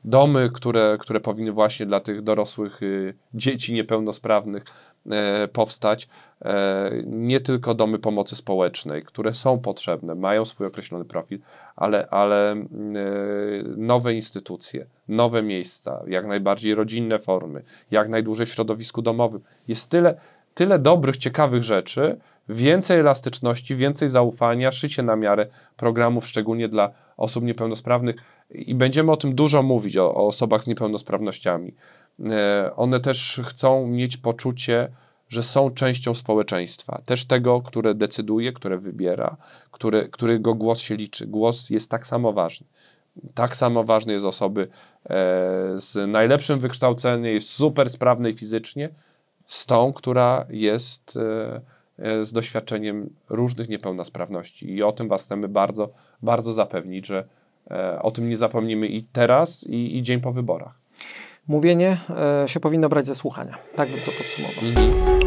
Domy, 0.05 0.49
które, 0.53 0.97
które 0.99 1.19
powinny 1.19 1.51
właśnie 1.51 1.85
dla 1.85 1.99
tych 1.99 2.21
dorosłych 2.21 2.83
y, 2.83 3.13
dzieci 3.33 3.73
niepełnosprawnych 3.73 4.63
e, 5.11 5.47
powstać. 5.47 6.07
Nie 7.05 7.39
tylko 7.39 7.73
domy 7.73 7.99
pomocy 7.99 8.35
społecznej, 8.35 9.03
które 9.03 9.33
są 9.33 9.59
potrzebne, 9.59 10.15
mają 10.15 10.45
swój 10.45 10.67
określony 10.67 11.05
profil, 11.05 11.39
ale, 11.75 12.07
ale 12.09 12.55
nowe 13.77 14.13
instytucje, 14.13 14.85
nowe 15.07 15.43
miejsca, 15.43 16.03
jak 16.07 16.27
najbardziej 16.27 16.75
rodzinne 16.75 17.19
formy, 17.19 17.63
jak 17.91 18.09
najdłużej 18.09 18.45
w 18.45 18.49
środowisku 18.49 19.01
domowym. 19.01 19.41
Jest 19.67 19.89
tyle, 19.89 20.15
tyle 20.53 20.79
dobrych, 20.79 21.17
ciekawych 21.17 21.63
rzeczy, 21.63 22.17
więcej 22.49 22.99
elastyczności, 22.99 23.75
więcej 23.75 24.09
zaufania, 24.09 24.71
szycie 24.71 25.03
na 25.03 25.15
miarę 25.15 25.47
programów, 25.77 26.27
szczególnie 26.27 26.69
dla 26.69 26.91
osób 27.17 27.43
niepełnosprawnych. 27.43 28.15
I 28.49 28.75
będziemy 28.75 29.11
o 29.11 29.17
tym 29.17 29.35
dużo 29.35 29.63
mówić, 29.63 29.97
o, 29.97 30.15
o 30.15 30.27
osobach 30.27 30.63
z 30.63 30.67
niepełnosprawnościami. 30.67 31.73
E, 32.29 32.71
One 32.75 32.99
też 32.99 33.41
chcą 33.45 33.87
mieć 33.87 34.17
poczucie, 34.17 34.89
że 35.29 35.43
są 35.43 35.71
częścią 35.71 36.13
społeczeństwa, 36.13 37.01
też 37.05 37.25
tego, 37.25 37.61
które 37.61 37.95
decyduje, 37.95 38.53
które 38.53 38.77
wybiera, 38.77 39.37
które, 39.71 40.07
którego 40.07 40.55
głos 40.55 40.79
się 40.79 40.95
liczy. 40.95 41.27
Głos 41.27 41.69
jest 41.69 41.91
tak 41.91 42.07
samo 42.07 42.33
ważny. 42.33 42.67
Tak 43.33 43.55
samo 43.55 43.83
ważny 43.83 44.13
jest 44.13 44.25
osoby 44.25 44.61
e, 44.61 44.67
z 45.75 46.11
najlepszym 46.11 46.59
wykształceniem, 46.59 47.25
jest 47.25 47.49
super 47.49 47.89
sprawnej 47.89 48.33
fizycznie, 48.33 48.89
z 49.45 49.65
tą, 49.65 49.93
która 49.93 50.45
jest 50.49 51.17
e, 51.17 51.61
z 52.21 52.33
doświadczeniem 52.33 53.09
różnych 53.29 53.69
niepełnosprawności. 53.69 54.73
I 54.73 54.83
o 54.83 54.91
tym 54.91 55.07
Was 55.07 55.23
chcemy 55.23 55.47
bardzo, 55.47 55.89
bardzo 56.21 56.53
zapewnić, 56.53 57.07
że 57.07 57.27
e, 57.71 58.01
o 58.01 58.11
tym 58.11 58.29
nie 58.29 58.37
zapomnimy 58.37 58.87
i 58.87 59.03
teraz, 59.03 59.63
i, 59.63 59.97
i 59.97 60.01
dzień 60.01 60.21
po 60.21 60.31
wyborach. 60.31 60.79
Mówienie 61.47 61.97
e, 62.43 62.47
się 62.47 62.59
powinno 62.59 62.89
brać 62.89 63.05
ze 63.05 63.15
słuchania. 63.15 63.57
Tak 63.75 63.91
bym 63.91 63.99
to 64.01 64.11
podsumował. 64.11 64.63
Łatwo. 64.65 65.26